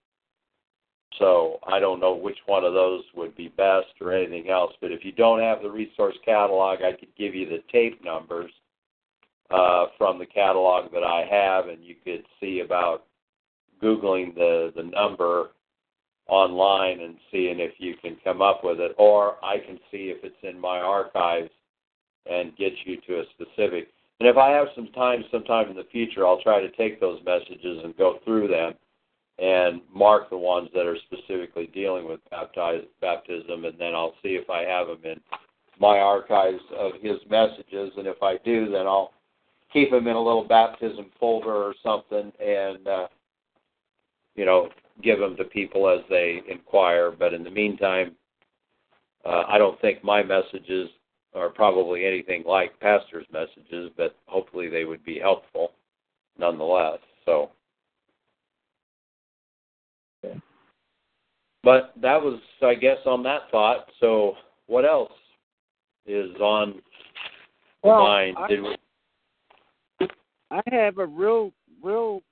[1.18, 4.72] So I don't know which one of those would be best or anything else.
[4.80, 8.50] But if you don't have the resource catalog, I could give you the tape numbers
[9.50, 13.04] uh, from the catalog that I have, and you could see about
[13.84, 15.50] googling the the number
[16.26, 20.24] online and seeing if you can come up with it, or I can see if
[20.24, 21.50] it's in my archives
[22.24, 23.88] and get you to a specific.
[24.20, 27.20] And if I have some time sometime in the future, I'll try to take those
[27.26, 28.72] messages and go through them
[29.38, 34.30] and mark the ones that are specifically dealing with baptize, baptism, and then I'll see
[34.30, 35.20] if I have them in
[35.80, 37.92] my archives of his messages.
[37.98, 39.12] And if I do, then I'll
[39.72, 43.08] keep them in a little baptism folder or something, and uh,
[44.34, 44.68] you know,
[45.02, 47.10] give them to people as they inquire.
[47.10, 48.14] But in the meantime,
[49.24, 50.88] uh, I don't think my messages
[51.34, 55.72] are probably anything like pastors' messages, but hopefully they would be helpful
[56.38, 56.98] nonetheless.
[57.24, 57.50] So.
[61.62, 63.86] But that was, I guess, on that thought.
[63.98, 64.34] So,
[64.66, 65.12] what else
[66.06, 66.82] is on
[67.82, 68.36] well, mind?
[68.38, 68.48] I,
[70.00, 70.08] we...
[70.50, 71.52] I have a real,
[71.82, 72.22] real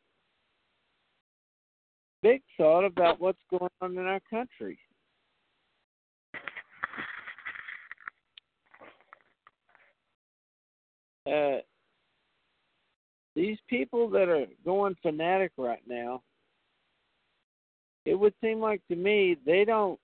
[2.23, 4.79] big thought about what's going on in our country.
[11.27, 11.61] Uh,
[13.35, 16.23] these people that are going fanatic right now,
[18.05, 19.99] it would seem like to me they don't.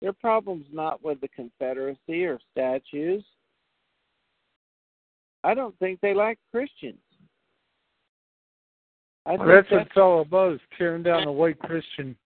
[0.00, 3.24] Their problem's not with the Confederacy or statues.
[5.44, 6.98] I don't think they like Christians.
[9.24, 12.16] I well, that's, that's what it's all about is tearing down the white Christian.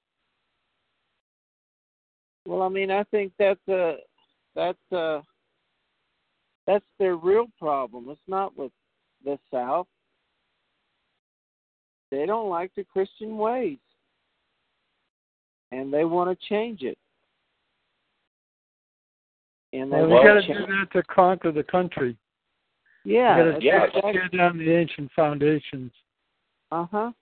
[2.47, 3.97] Well, I mean, I think that's a
[4.55, 5.23] that's a
[6.67, 8.07] that's their real problem.
[8.09, 8.73] It's not with
[9.25, 9.87] the South.
[12.11, 13.79] They don't like the Christian ways,
[15.73, 16.97] and they want to change it.
[19.73, 22.17] And they well, we got to do that to conquer the country.
[23.05, 23.87] Yeah, we got to yeah.
[24.13, 25.93] tear down the ancient foundations.
[26.71, 27.13] Uh huh.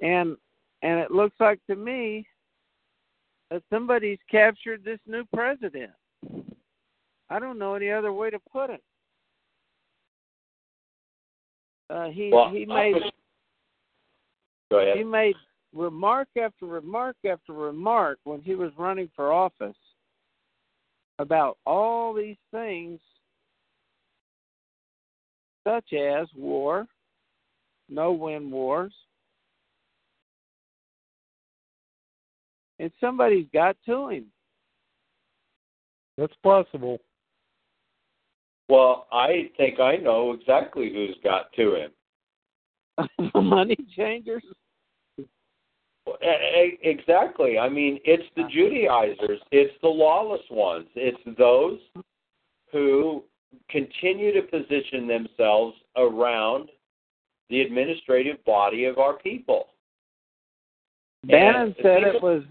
[0.00, 0.36] And
[0.82, 2.26] And it looks like to me
[3.50, 5.92] that somebody's captured this new president.
[7.30, 8.82] I don't know any other way to put it.
[11.90, 12.96] Uh, he Well, he made
[14.70, 14.96] Go ahead.
[14.96, 15.36] he made
[15.74, 19.76] remark after remark after remark when he was running for office
[21.18, 23.00] about all these things
[25.66, 26.86] such as war,
[27.88, 28.92] no win wars.
[32.78, 34.26] And somebody's got to him.
[36.18, 36.98] That's possible.
[38.68, 41.90] Well, I think I know exactly who's got to him.
[43.34, 44.44] The money changers.
[46.22, 47.58] Exactly.
[47.58, 51.80] I mean, it's the Judaizers, it's the lawless ones, it's those
[52.70, 53.24] who
[53.70, 56.68] continue to position themselves around
[57.50, 59.68] the administrative body of our people.
[61.24, 62.42] Bannon And said think it was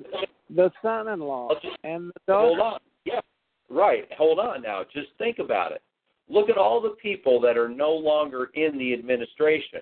[0.49, 2.75] the son-in-law just- and the Hold daughter.
[2.75, 2.81] on.
[3.05, 3.21] Yeah.
[3.69, 4.11] Right.
[4.13, 4.83] Hold on now.
[4.83, 5.81] Just think about it.
[6.29, 9.81] Look at all the people that are no longer in the administration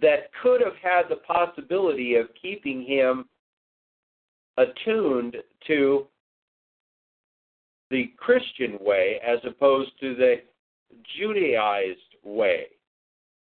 [0.00, 3.28] that could have had the possibility of keeping him
[4.56, 6.06] attuned to
[7.90, 10.42] the Christian way as opposed to the
[11.16, 12.66] Judaized way.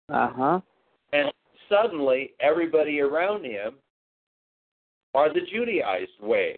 [0.10, 0.60] Uh huh.
[1.14, 1.32] And
[1.70, 3.74] suddenly everybody around him
[5.14, 6.58] are the Judaized way.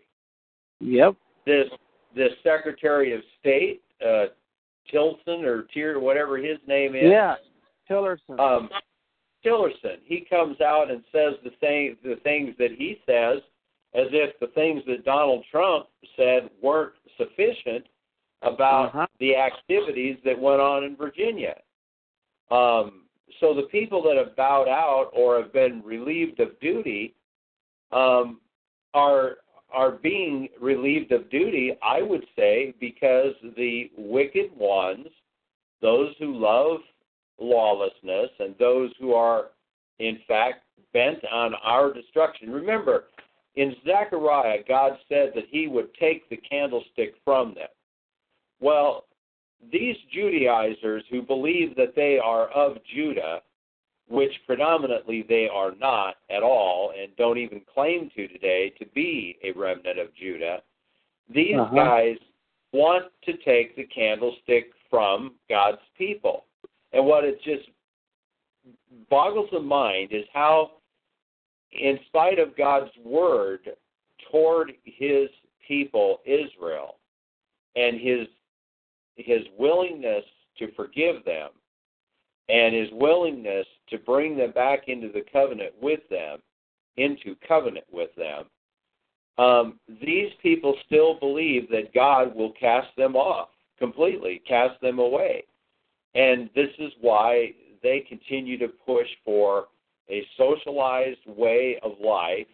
[0.82, 1.16] Yep.
[1.46, 1.68] this
[2.16, 4.26] this Secretary of State, uh,
[4.92, 7.04] Tilson or Tier, whatever his name is.
[7.06, 7.36] Yeah.
[7.90, 8.40] Tillerson.
[8.40, 8.70] Um,
[9.46, 9.98] Tillerson.
[10.06, 13.42] He comes out and says the thing, the things that he says,
[13.94, 17.86] as if the things that Donald Trump said weren't sufficient
[18.42, 19.08] about Uh-huh.
[19.20, 21.56] the activities that went on in Virginia.
[22.52, 23.05] Um,
[23.40, 27.16] so the people that have bowed out or have been relieved of duty
[27.92, 28.40] um,
[28.94, 29.38] are
[29.74, 35.08] are being relieved of duty, I would say, because the wicked ones,
[35.82, 36.80] those who love
[37.40, 39.48] lawlessness, and those who are,
[40.00, 42.52] in fact, bent on our destruction.
[42.52, 43.06] Remember,
[43.56, 47.68] in Zechariah, God said that He would take the candlestick from them.
[48.62, 49.05] Well,
[49.72, 53.42] these Judaizers who believe that they are of Judah,
[54.08, 59.38] which predominantly they are not at all and don't even claim to today to be
[59.44, 60.62] a remnant of Judah,
[61.30, 61.76] these Uh-huh.
[61.76, 62.18] guys
[62.72, 66.46] want to take the candlestick from God's people.
[66.94, 67.70] And what it just
[69.10, 70.72] boggles the mind is how,
[71.72, 73.76] in spite of God's word
[74.32, 75.30] toward his
[75.68, 76.98] people, Israel,
[77.76, 78.28] and his
[79.16, 80.24] his willingness
[80.58, 81.50] to forgive them
[82.50, 86.40] and his willingness to bring them back into the covenant with them,
[86.98, 88.46] into covenant with them,
[89.38, 95.44] um, these people still believe that God will cast them off completely, cast them away.
[96.14, 99.66] And this is why they continue to push for
[100.10, 102.48] a socialized way of life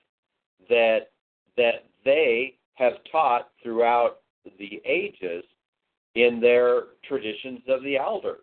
[0.69, 1.11] that
[1.57, 4.19] that they have taught throughout
[4.57, 5.43] the ages
[6.15, 8.39] in their traditions of the elders.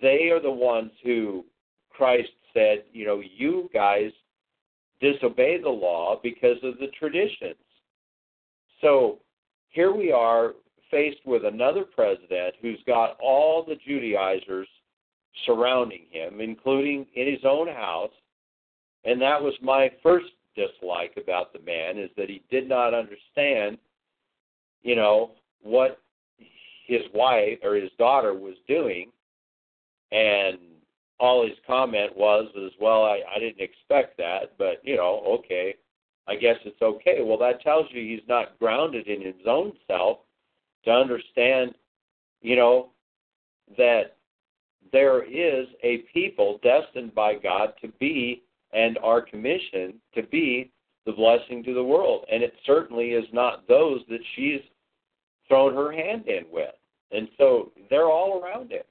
[0.00, 1.44] They are the ones who
[1.90, 4.10] Christ said, you know, you guys
[5.00, 7.56] disobey the law because of the traditions.
[8.80, 9.18] So
[9.68, 10.52] here we are
[10.90, 14.68] faced with another president who's got all the Judaizers
[15.46, 18.12] surrounding him, including in his own house.
[19.04, 23.78] And that was my first dislike about the man is that he did not understand,
[24.82, 25.32] you know,
[25.62, 26.00] what
[26.86, 29.10] his wife or his daughter was doing
[30.10, 30.58] and
[31.18, 35.74] all his comment was as well I, I didn't expect that but you know okay
[36.28, 37.18] i guess it's okay.
[37.22, 40.18] Well that tells you he's not grounded in his own self
[40.84, 41.74] to understand
[42.40, 42.90] you know
[43.76, 44.16] that
[44.92, 48.42] there is a people destined by god to be
[48.72, 50.70] and are commissioned to be
[51.06, 52.24] the blessing to the world.
[52.30, 54.60] And it certainly is not those that she's
[55.52, 56.74] thrown her hand in with
[57.10, 58.82] and so they're all around him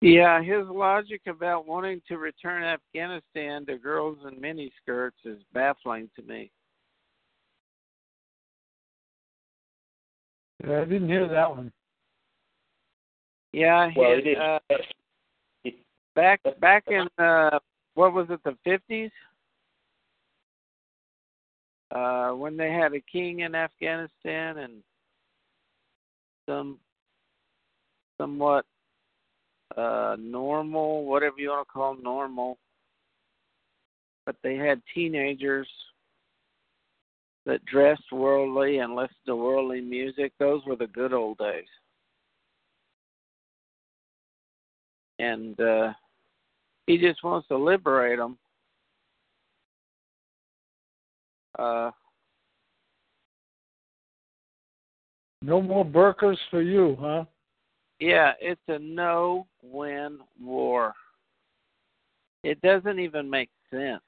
[0.00, 6.22] Yeah, his logic about wanting to return Afghanistan to girls in miniskirts is baffling to
[6.22, 6.50] me.
[10.66, 11.72] Yeah, I didn't hear that one.
[13.52, 15.70] Yeah, well he, it uh,
[16.14, 17.58] back back in uh
[17.94, 19.10] what was it, the fifties?
[21.94, 24.74] Uh when they had a king in Afghanistan and
[26.46, 26.78] some
[28.20, 28.66] somewhat
[29.76, 32.58] uh normal, whatever you want to call normal
[34.26, 35.68] but they had teenagers
[37.46, 40.32] that dressed worldly and listened to worldly music.
[40.38, 41.66] Those were the good old days.
[45.18, 45.92] And uh,
[46.86, 48.38] he just wants to liberate them.
[51.58, 51.90] Uh,
[55.42, 57.24] No more burkas for you, huh?
[58.00, 60.94] yeah, it's a no-win war.
[62.42, 64.00] It doesn't even make sense.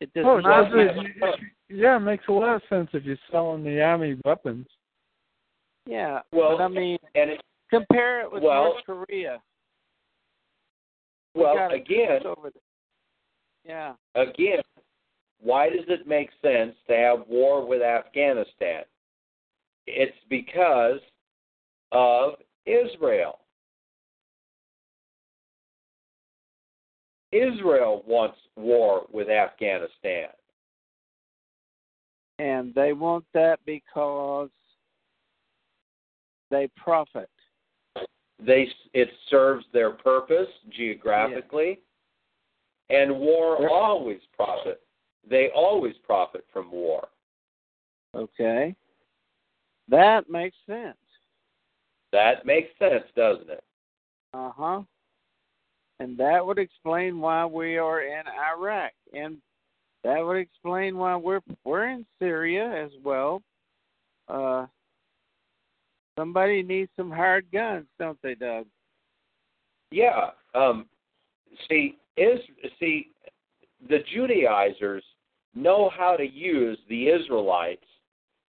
[0.00, 0.70] It does Oh, not.
[0.70, 1.40] does it.
[1.70, 4.66] Yeah, it makes a lot of sense if you're selling the army weapons.
[5.86, 7.40] Yeah, Well, but I mean, and it,
[7.70, 9.40] compare it with well- North Korea.
[11.34, 12.50] We well, again, over.
[13.64, 13.94] Yeah.
[14.14, 14.60] again,
[15.40, 18.82] why does it make sense to have war with Afghanistan?
[19.86, 21.00] It's because
[21.92, 22.34] of
[22.66, 23.38] Israel.
[27.32, 30.28] Israel wants war with Afghanistan.
[32.38, 34.50] and they want that because
[36.50, 37.30] they profit.
[38.38, 41.80] They it serves their purpose geographically,
[42.90, 44.82] and war always profit.
[45.28, 47.08] They always profit from war.
[48.14, 48.74] Okay,
[49.88, 50.96] that makes sense.
[52.12, 53.64] That makes sense, doesn't it?
[54.32, 54.82] Uh huh.
[55.98, 58.22] And that would explain why we are in
[58.54, 59.38] Iraq, and
[60.04, 63.42] that would explain why we're we're in Syria as well.
[64.28, 64.66] Uh,
[66.18, 68.66] somebody needs some hard guns, don't they, Doug?
[69.90, 70.30] Yeah.
[70.54, 70.86] Um,
[71.68, 72.40] see, is
[72.78, 73.10] see,
[73.88, 75.04] the Judaizers
[75.56, 77.84] know how to use the Israelites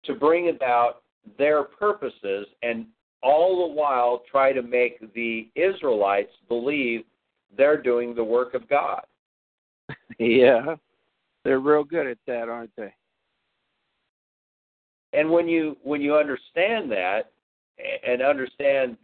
[0.05, 1.03] to bring about
[1.37, 2.85] their purposes, and
[3.21, 7.03] all the while try to make the Israelites believe
[7.55, 9.01] they're doing the work of God.
[10.19, 10.75] yeah,
[11.43, 12.93] they're real good at that, aren't they?
[15.13, 17.31] And when you when you understand that
[18.05, 18.97] and understand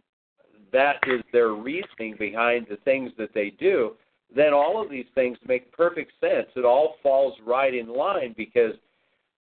[0.72, 3.92] that is their reasoning behind the things that they do,
[4.34, 6.46] then all of these things make perfect sense.
[6.56, 8.74] It all falls right in line because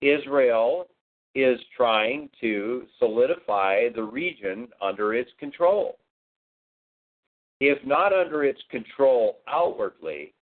[0.01, 0.87] Israel
[1.35, 5.97] is trying to solidify the region under its control.
[7.59, 10.33] If not under its control outwardly,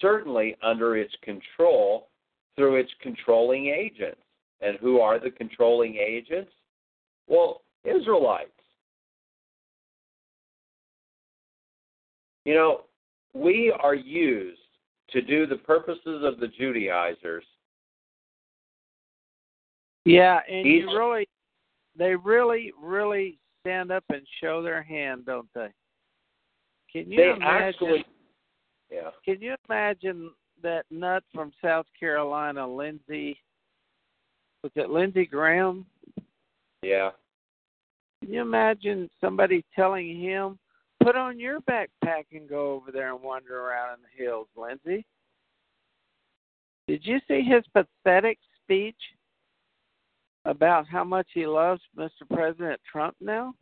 [0.00, 2.08] certainly under its control
[2.56, 4.20] through its controlling agents.
[4.60, 6.50] And who are the controlling agents?
[7.28, 8.50] Well, Israelites.
[12.44, 12.80] You know,
[13.34, 14.60] we are used
[15.10, 17.44] to do the purposes of the Judaizers.
[20.04, 21.28] Yeah, and Each- you really,
[21.96, 25.72] they really, really stand up and show their hand, don't they?
[26.90, 27.42] Can you they imagine?
[27.64, 28.04] actually,
[28.90, 30.30] yeah, Can you imagine
[30.62, 33.40] that nut from South Carolina, Lindsey?
[34.62, 35.86] Was it Lindsey Graham?
[36.82, 37.10] yeah,
[38.22, 40.58] Can you imagine somebody telling him,
[41.02, 45.06] "Put on your backpack and go over there and wander around in the hills, Lindsey"?
[46.86, 48.96] Did you see his pathetic speech
[50.44, 52.28] about how much he loves Mr.
[52.32, 53.54] President Trump now?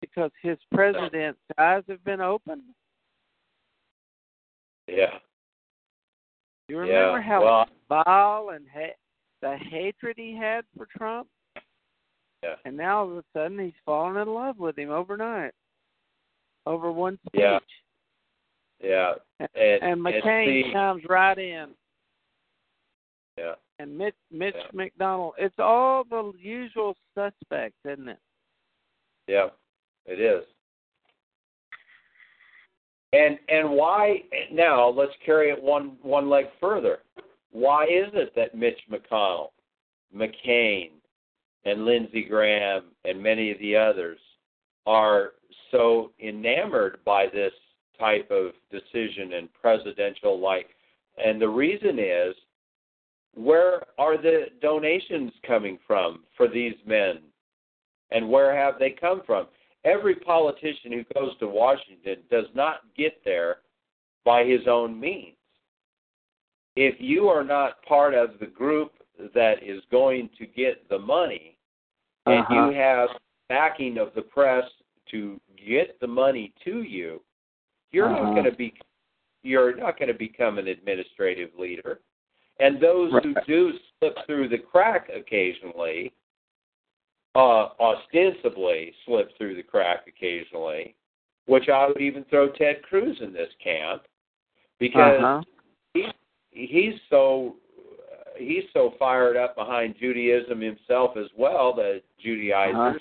[0.00, 2.62] Because his president's eyes have been opened.
[4.86, 5.18] yeah,
[6.68, 7.22] You remember yeah.
[7.22, 8.96] how well, vile and ha-
[9.40, 11.26] the hatred he had for Trump,
[12.42, 15.54] yeah, and now all of a sudden he's fallen in love with him overnight
[16.66, 17.40] over one speech.
[17.40, 17.58] Yeah.
[18.82, 19.12] yeah,
[19.54, 21.68] And, and, McCain comes right in,
[23.38, 23.54] yeah.
[23.78, 24.70] and Mitch, Mitch Yeah.
[24.72, 25.34] McDonald.
[25.38, 28.18] It's all the usual suspects, isn't it?
[29.26, 29.48] Yeah,
[30.06, 30.44] it is.
[33.12, 34.88] And and why now?
[34.88, 36.98] Let's carry it one one leg further.
[37.52, 39.50] Why is it that Mitch McConnell,
[40.14, 40.90] McCain,
[41.64, 44.18] and Lindsey Graham and many of the others
[44.86, 45.32] are
[45.70, 47.52] so enamored by this
[47.98, 50.68] type of decision and presidential like?
[51.24, 52.34] And the reason is,
[53.34, 57.18] where are the donations coming from for these men
[58.10, 59.46] and where have they come from?
[59.84, 63.58] Every politician who goes to Washington does not get there
[64.24, 65.36] by his own means.
[66.76, 68.92] If you are not part of the group
[69.34, 71.56] that is going to get the money
[72.26, 72.54] and Uh-huh.
[72.54, 73.08] you have
[73.48, 74.64] backing of the press
[75.10, 77.22] to get the money to you,
[77.92, 78.24] you're Uh-huh.
[78.24, 78.74] not going to be
[79.42, 82.00] you're not going to become an administrative leader.
[82.60, 86.14] And those who do slip through the crack occasionally
[87.34, 90.94] uh, ostensibly slip through the crack occasionally,
[91.46, 94.02] which I would even throw Ted Cruz in this camp
[94.78, 95.42] because Uh-huh.
[95.94, 96.12] he's
[96.52, 97.56] he's so
[98.36, 102.98] he's so fired up behind Judaism himself as well, the Judaizers, Uh-huh.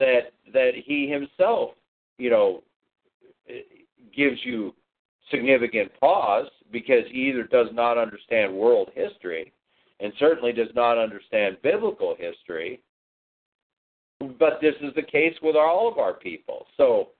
[0.00, 1.70] That that he himself,
[2.18, 2.62] you know,
[4.14, 4.74] gives you
[5.30, 9.52] significant pause because he either does not understand world history
[10.00, 12.80] and certainly does not understand biblical history.
[14.38, 16.66] But this is the case with all of our people.
[16.76, 17.10] So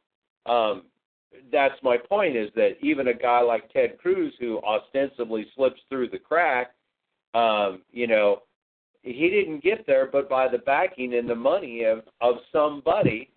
[0.47, 0.85] um,
[1.53, 6.09] that's my point is that even a guy like Ted Cruz, who ostensibly slips through
[6.09, 6.73] the crack,
[7.35, 8.43] um, you know,
[9.03, 13.31] he didn't get there, but by the backing and the money of of somebody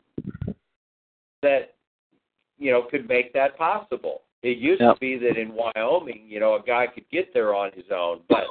[1.41, 1.75] that
[2.57, 4.21] you know could make that possible.
[4.41, 4.95] It used Yep.
[4.95, 8.19] to be that in Wyoming, you know, a guy could get there on his own,
[8.27, 8.43] but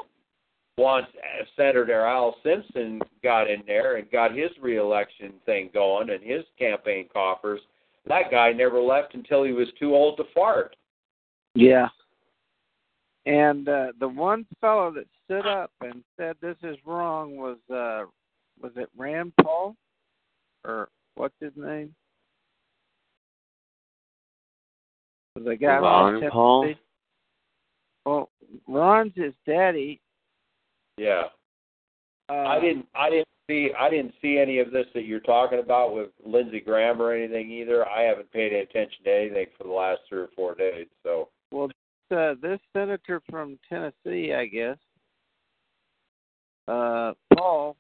[0.79, 1.07] once
[1.55, 7.09] Senator Al Simpson got in there and got his reelection thing going and his campaign
[7.13, 7.61] coffers,
[8.07, 10.75] that guy never left until he was too old to fart.
[11.55, 11.89] Yeah.
[13.25, 18.07] And uh, the one fellow that stood up and said this is wrong was uh
[18.61, 19.77] was it Rand Paul
[20.65, 21.95] or what's his name?
[25.37, 26.63] Was the guy Ron Paul?
[26.63, 26.81] Tennessee?
[28.05, 28.29] Well,
[28.69, 30.01] Ron's his daddy.
[30.99, 31.25] Yeah.
[32.29, 35.61] Uh, I didn't I didn't see I didn't see any of this that you're talking
[35.61, 37.89] about with Lindsey Graham or anything either.
[37.89, 40.87] I haven't paid any attention to anything for the last three or four days.
[41.03, 41.71] So Well,
[42.13, 44.77] uh, this senator from Tennessee, I guess,
[46.69, 47.77] uh, Paul,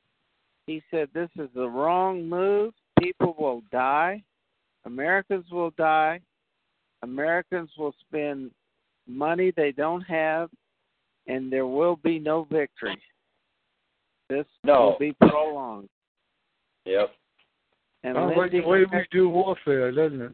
[0.66, 2.72] he said this is the wrong move.
[3.00, 4.22] People will die.
[4.84, 6.20] Americans will die.
[7.02, 8.50] Americans will spend
[9.08, 10.50] money they don't have,
[11.26, 13.00] and there will be no victory.
[14.28, 14.90] This No.
[14.90, 15.88] will be prolonged.
[16.84, 17.14] yep.
[18.04, 20.32] And Sounds like the way we do warfare, doesn't it?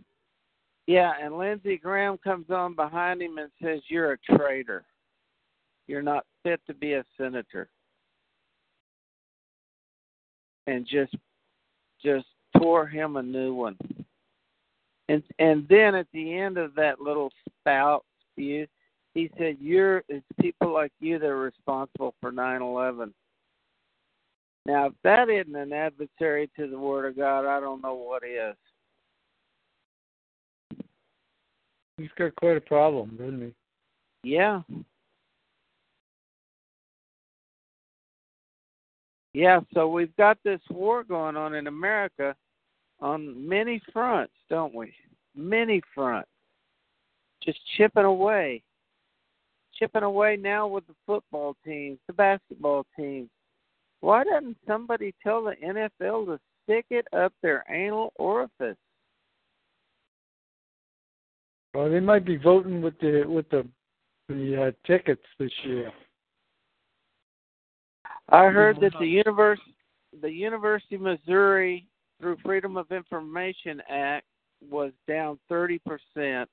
[0.88, 4.86] Yeah, and Lindsey Graham comes on behind him and says, You're a traitor.
[5.86, 7.68] You're not fit to be a senator.
[10.66, 11.14] And just
[12.02, 12.24] just
[12.56, 13.76] tore him a new one.
[15.10, 18.66] And and then at the end of that little spout spew,
[19.12, 23.12] he said, You're it's people like you that are responsible for nine eleven.
[24.64, 28.22] Now if that isn't an adversary to the word of God, I don't know what
[28.24, 28.56] is.
[31.98, 33.42] He's got quite a problem, doesn't
[34.22, 34.30] he?
[34.30, 34.62] Yeah.
[39.34, 42.34] Yeah, so we've got this war going on in America
[43.00, 44.92] on many fronts, don't we?
[45.36, 46.28] Many fronts.
[47.44, 48.62] Just chipping away.
[49.74, 53.28] Chipping away now with the football teams, the basketball teams.
[54.00, 58.76] Why doesn't somebody tell the NFL to stick it up their anal orifice?
[61.74, 63.66] Well, they might be voting with the with the
[64.28, 65.92] the uh, tickets this year.
[68.30, 69.60] I heard that the univers
[70.20, 71.86] the University of Missouri
[72.20, 74.26] through Freedom of Information Act
[74.70, 76.48] was down thirty percent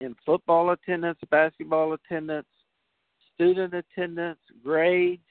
[0.00, 2.48] in football attendance, basketball attendance,
[3.34, 5.22] student attendance, grades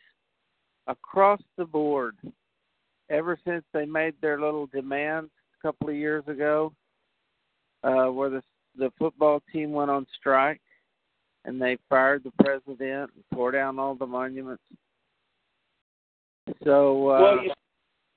[0.88, 2.18] across the board.
[3.10, 5.30] Ever since they made their little demands
[5.60, 6.72] a couple of years ago,
[7.84, 8.42] uh, where the
[8.78, 10.62] the football team went on strike
[11.44, 14.64] and they fired the president and tore down all the monuments.
[16.64, 17.52] So uh, well, you,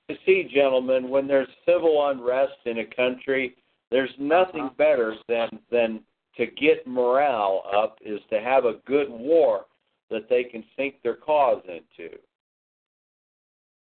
[0.09, 3.55] you see, gentlemen, when there's civil unrest in a country,
[3.91, 4.73] there's nothing Uh-huh.
[4.77, 5.99] better than than
[6.37, 9.65] to get morale up is to have a good war
[10.09, 12.17] that they can sink their cause into.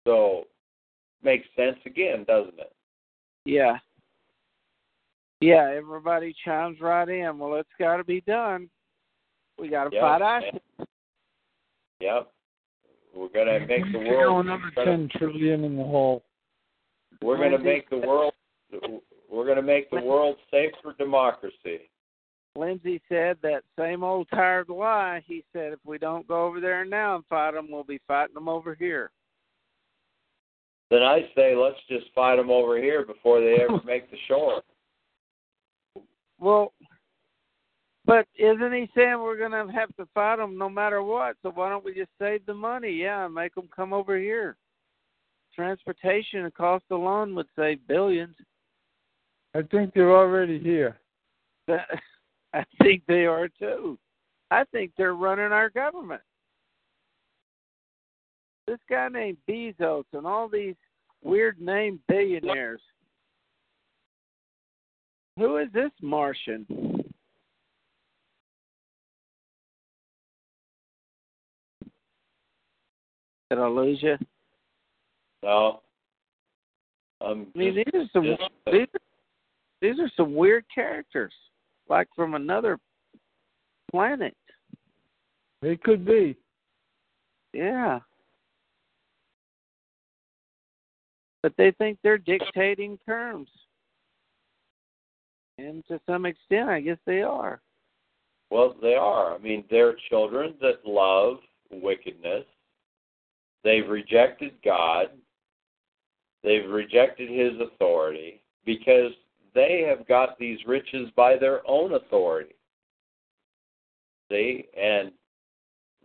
[0.07, 0.45] So,
[1.23, 2.73] makes sense again, doesn't it?
[3.45, 3.79] yeah,
[5.41, 7.39] yeah, everybody chimes right in.
[7.39, 8.69] Well, it's got to be done.
[9.59, 10.03] We got to Yep.
[10.03, 10.61] fight ISIS.
[12.01, 12.33] Yep.
[13.15, 14.47] We're gonna make the You know, world.
[14.47, 16.23] another ten trillion in the hole.
[17.23, 18.33] We're gonna make the world.
[19.29, 21.91] We're gonna make the world safe for democracy.
[22.57, 25.23] Lindsey said that same old tired lie.
[25.27, 28.35] He said, if we don't go over there now and fight them, we'll be fighting
[28.35, 29.13] them over here.
[30.91, 34.63] Then I say let's just fight them over here before they ever make the shore.
[36.41, 36.73] Well,
[38.07, 41.37] but isn't he saying we're going to have to fight them no matter what?
[41.43, 42.91] So why don't we just save the money?
[42.91, 44.57] Yeah, and make them come over here.
[45.55, 48.35] Transportation cost alone would save billions.
[49.55, 50.99] I think they're already here.
[52.53, 53.99] I think they are too.
[54.51, 56.23] I think they're running our government.
[58.67, 60.77] This guy named Bezos and all these
[61.23, 62.81] weird named billionaires.
[65.41, 66.67] Who is this Martian?
[73.49, 74.19] Did I lose you?
[75.43, 75.81] No.
[77.23, 78.25] I mean, just, these are some
[78.71, 79.01] these, are,
[79.81, 81.33] these are some weird characters,
[81.89, 82.79] like from another
[83.91, 84.37] planet.
[85.63, 86.37] It could be.
[87.55, 88.01] Yeah.
[91.43, 93.49] But they think they're dictating terms.
[95.61, 97.61] And to some extent, I guess they are.
[98.51, 99.35] Well, they are.
[99.35, 101.37] I mean, they're children that love
[101.71, 102.45] wickedness.
[103.63, 105.07] They've rejected God.
[106.43, 109.13] They've rejected His authority because
[109.55, 112.55] they have got these riches by their own authority.
[114.31, 114.67] See?
[114.81, 115.13] And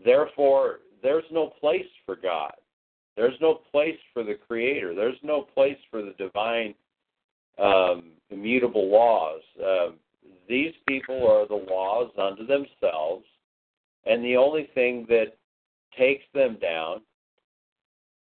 [0.04, 2.54] therefore, there's no place for God.
[3.16, 4.94] There's no place for the Creator.
[4.96, 6.76] There's no place for the divine
[7.58, 9.42] um, immutable laws.
[9.64, 9.96] Um,
[10.48, 13.26] these people are the laws unto themselves,
[14.06, 15.38] and the only thing that
[15.98, 17.02] takes them down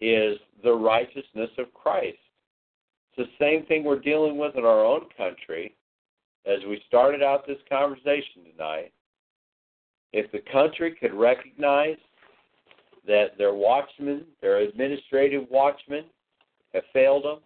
[0.00, 2.18] is the righteousness of Christ.
[3.16, 5.74] It's the same thing we're dealing with in our own country
[6.46, 8.92] as we started out this conversation tonight.
[10.12, 11.96] If the country could recognize
[13.06, 16.04] that their watchmen, their administrative watchmen,
[16.72, 17.38] have failed them,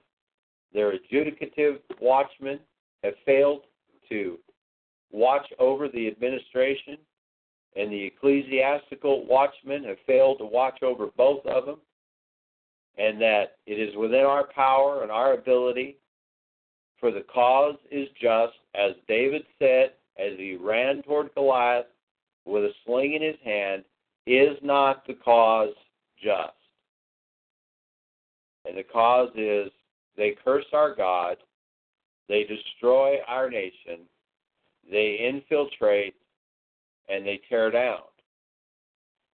[0.72, 2.60] their adjudicative watchmen
[3.02, 3.62] have failed
[4.08, 4.38] to
[5.10, 6.98] watch over the administration,
[7.76, 11.78] and the ecclesiastical watchmen have failed to watch over both of them,
[12.96, 15.96] and that it is within our power and our ability,
[16.98, 21.86] for the cause is just, as David said as he ran toward Goliath
[22.44, 23.84] with a sling in his hand,
[24.26, 25.74] is not the cause
[26.20, 26.52] just?
[28.66, 29.70] And the cause is
[30.18, 31.36] they curse our God,
[32.28, 34.00] they destroy our nation,
[34.90, 36.14] they infiltrate,
[37.08, 38.00] and they tear down.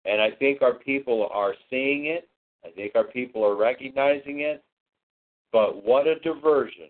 [0.06, 2.28] And I think our people are seeing it.
[2.64, 4.64] I think our people are recognizing it.
[5.52, 6.88] But what a diversion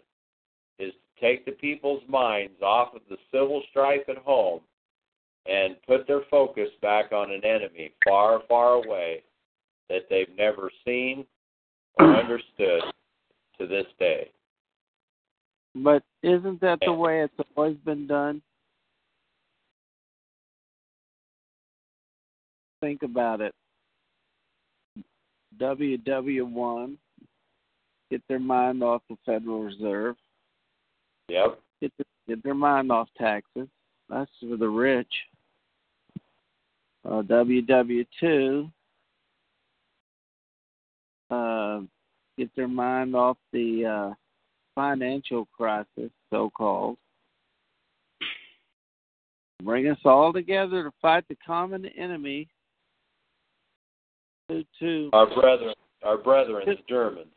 [0.79, 4.61] is to take the people's minds off of the civil strife at home
[5.47, 9.23] and put their focus back on an enemy far, far away
[9.89, 11.27] that they've never seen
[11.99, 12.83] or understood
[13.61, 14.31] to this day.
[15.75, 18.43] But isn't that the way it's always been done?
[22.81, 23.55] Think about it.
[25.61, 26.97] WW1
[28.11, 30.17] get their mind off the Federal Reserve,
[31.29, 31.61] Yep.
[31.81, 33.69] get the, get their mind off taxes.
[34.09, 35.13] That's for the rich.
[37.05, 38.71] Uh, WW2
[41.31, 41.81] uh,
[42.41, 44.15] get their mind off the uh,
[44.75, 46.97] financial crisis, so called.
[49.63, 52.49] Bring us all together to fight the common enemy.
[54.51, 57.29] To to Our brethren, our brethren, the Germans.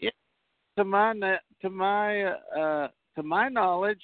[0.78, 1.14] to my
[1.62, 4.02] to my uh, to my knowledge,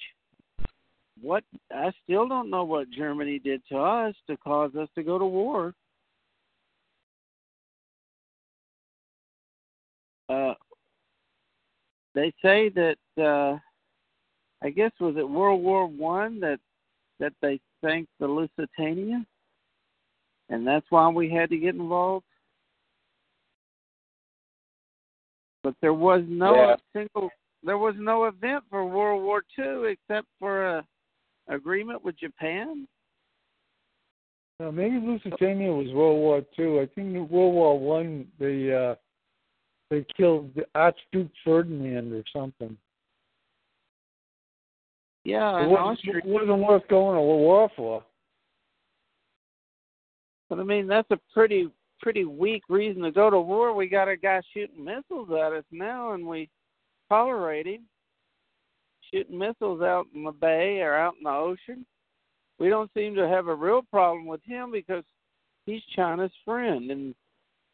[1.22, 1.44] what
[1.74, 5.24] I still don't know what Germany did to us to cause us to go to
[5.24, 5.74] war.
[10.28, 10.54] Uh,
[12.14, 13.58] they say that uh,
[14.62, 16.58] I guess was it World War One that
[17.18, 19.24] that they sank the Lusitania,
[20.48, 22.24] and that's why we had to get involved.
[25.62, 26.76] But there was no Yeah.
[26.92, 27.30] single
[27.62, 30.86] there was no event for World War Two except for a
[31.48, 32.88] agreement with Japan.
[34.58, 36.80] Uh, maybe Lusitania was World War Two.
[36.80, 38.94] I think World War One the uh,
[39.90, 42.76] they killed the Archduke Ferdinand or something.
[45.24, 46.16] Yeah, It wasn't, Austria.
[46.18, 48.02] it wasn't worth going to war for.
[50.48, 51.68] But I mean, that's a pretty
[52.00, 53.74] pretty weak reason to go to war.
[53.74, 56.48] We got a guy shooting missiles at us now, and we
[57.08, 57.82] tolerate him
[59.12, 61.84] shooting missiles out in the bay or out in the ocean.
[62.58, 65.04] We don't seem to have a real problem with him because
[65.66, 67.14] he's China's friend, and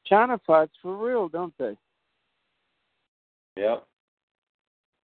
[0.05, 1.77] China fights for real, don't they?
[3.57, 3.87] Yep.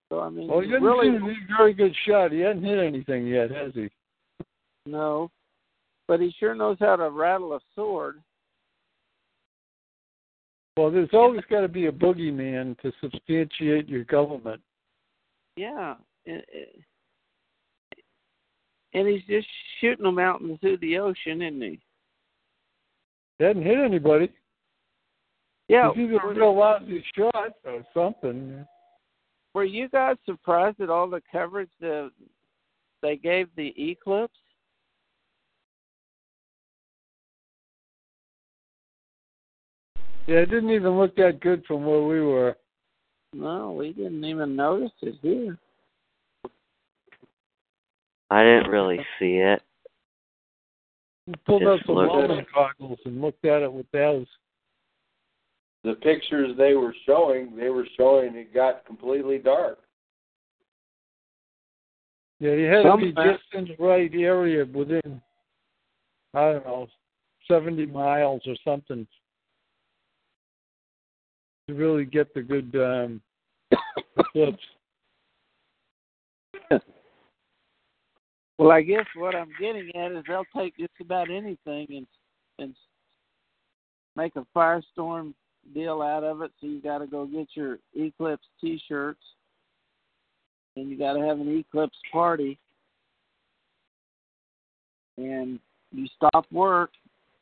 [0.09, 2.31] So I mean, Well, he doesn't really, seem to be a very good shot.
[2.31, 3.89] He hasn't hit anything yet, has he?
[4.85, 5.31] no.
[6.07, 8.21] But he sure knows how to rattle a sword.
[10.75, 14.61] Well, there's always got to be a boogeyman to substantiate your government.
[15.55, 15.95] Yeah.
[16.25, 16.43] And
[18.93, 19.47] and he's just
[19.79, 21.79] shooting them out into the ocean, isn't he?
[23.39, 24.29] He hasn't hit anybody.
[25.67, 25.91] Yeah.
[25.93, 28.65] He's either a real lousy shot or something.
[29.53, 32.11] Were you guys surprised at all the coverage that
[33.01, 34.33] they gave the eclipse?
[40.27, 42.55] Yeah, it didn't even look that good from where we were.
[43.33, 45.57] No, we didn't even notice it here.
[48.29, 49.61] I didn't really see it.
[51.27, 54.25] We pulled out Just some look goggles and looked at it with those.
[55.83, 59.79] The pictures they were showing, they were showing it got completely dark.
[62.39, 65.21] Yeah, you had to be Some- just in the right area within,
[66.33, 66.87] I don't know,
[67.47, 69.05] 70 miles or something
[71.67, 73.21] to really get the good um,
[74.17, 74.63] eclipse.
[78.59, 82.07] Well, I guess what I'm getting at is they'll take just about anything and
[82.59, 82.75] and
[84.15, 85.33] make a firestorm
[85.73, 86.51] deal out of it.
[86.59, 89.21] So you got to go get your eclipse T-shirts,
[90.75, 92.59] and you got to have an eclipse party,
[95.17, 95.59] and
[95.91, 96.91] you stop work,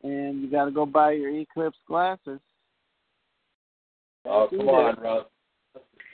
[0.03, 2.39] and you got to go buy your eclipse glasses.
[4.25, 5.25] Oh, come on, Russ.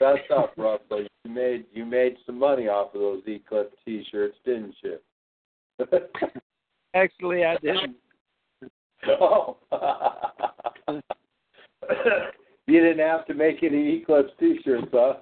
[0.00, 1.06] That's up, Russell.
[1.24, 4.98] You made you made some money off of those Eclipse T-shirts, didn't you?
[6.94, 7.96] Actually, I didn't.
[9.08, 9.56] oh.
[12.66, 15.14] you didn't have to make any Eclipse T-shirts, huh?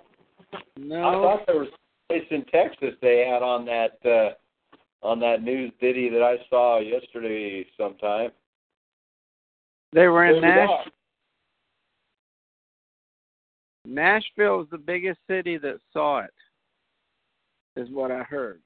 [0.78, 1.08] No.
[1.08, 4.34] I thought there was a place in Texas they had on that uh
[5.02, 8.30] on that news ditty that I saw yesterday sometime.
[9.92, 10.92] they were in Nashville.
[13.86, 16.34] Nashville is the biggest city that saw it,
[17.76, 18.60] is what I heard.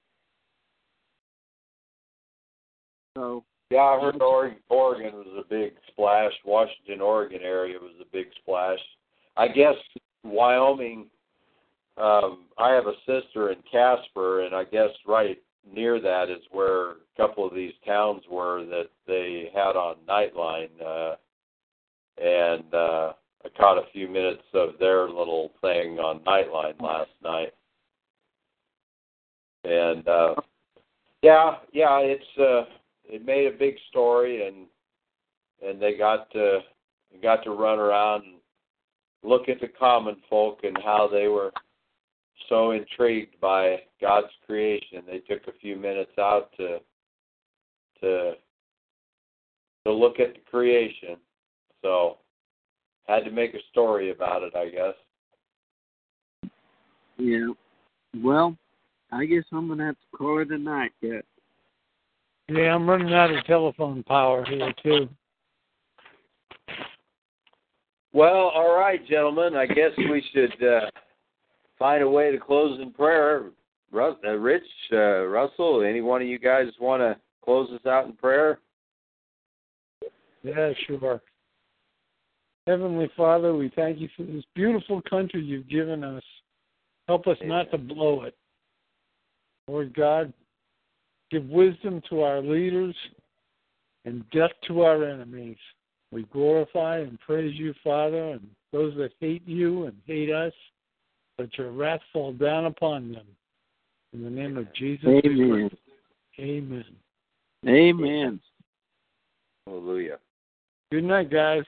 [3.17, 6.33] So, Yeah, I heard Oregon, was a big splash.
[6.45, 8.81] Washington, Oregon area was a big splash.
[9.37, 9.77] I guess
[10.25, 11.07] Wyoming.
[11.97, 15.39] Um, I have a sister in Casper, and I guess right
[15.73, 20.71] near that is where a couple of these towns were that they had on Nightline,
[20.85, 21.15] uh,
[22.21, 23.13] and uh,
[23.45, 27.53] I caught a few minutes of their little thing on Nightline last night.
[29.65, 30.35] And uh,
[31.23, 32.65] yeah, yeah, it's uh,
[33.11, 34.67] it made a big story, and
[35.67, 36.61] and they got to
[37.23, 38.35] got to run around and
[39.23, 41.53] look at the common folk and how they were
[42.49, 45.03] so intrigued by God's creation.
[45.07, 46.79] They took a few minutes out to
[48.01, 48.33] to
[49.85, 51.17] to look at the creation.
[51.83, 52.19] So
[53.07, 56.51] had to make a story about it, I guess.
[57.19, 57.53] yeah.
[58.23, 58.57] Well,
[59.13, 61.25] I guess I'm to have to call it a night yet.
[62.51, 65.09] Yeah, I'm running out of telephone power here too.
[68.13, 69.55] Well, all right, gentlemen.
[69.55, 70.91] I guess we should uh,
[71.79, 73.51] find a way to close in prayer.
[73.93, 78.07] Rus- uh, Rich, uh, Russell, any one of you guys want to close us out
[78.07, 78.59] in prayer?
[80.43, 81.21] Yeah, sure.
[82.67, 86.23] Heavenly Father, we thank you for this beautiful country you've given us.
[87.07, 88.35] Help us not to blow it.
[89.69, 90.33] Lord God,
[91.31, 92.95] give wisdom to our leaders
[94.05, 95.57] and death to our enemies.
[96.13, 100.53] We glorify and praise you, Father, and those that hate you and hate us,
[101.39, 103.27] let your wrath fall down upon them.
[104.13, 105.09] In the name of Jesus.
[105.25, 105.71] Amen.
[106.39, 106.85] Amen.
[107.67, 108.41] Amen.
[109.67, 110.19] Hallelujah.
[110.91, 111.63] Good night, guys.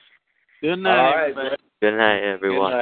[0.61, 0.97] Good night.
[0.97, 1.33] All right.
[1.33, 2.73] Good night, Good night, everyone.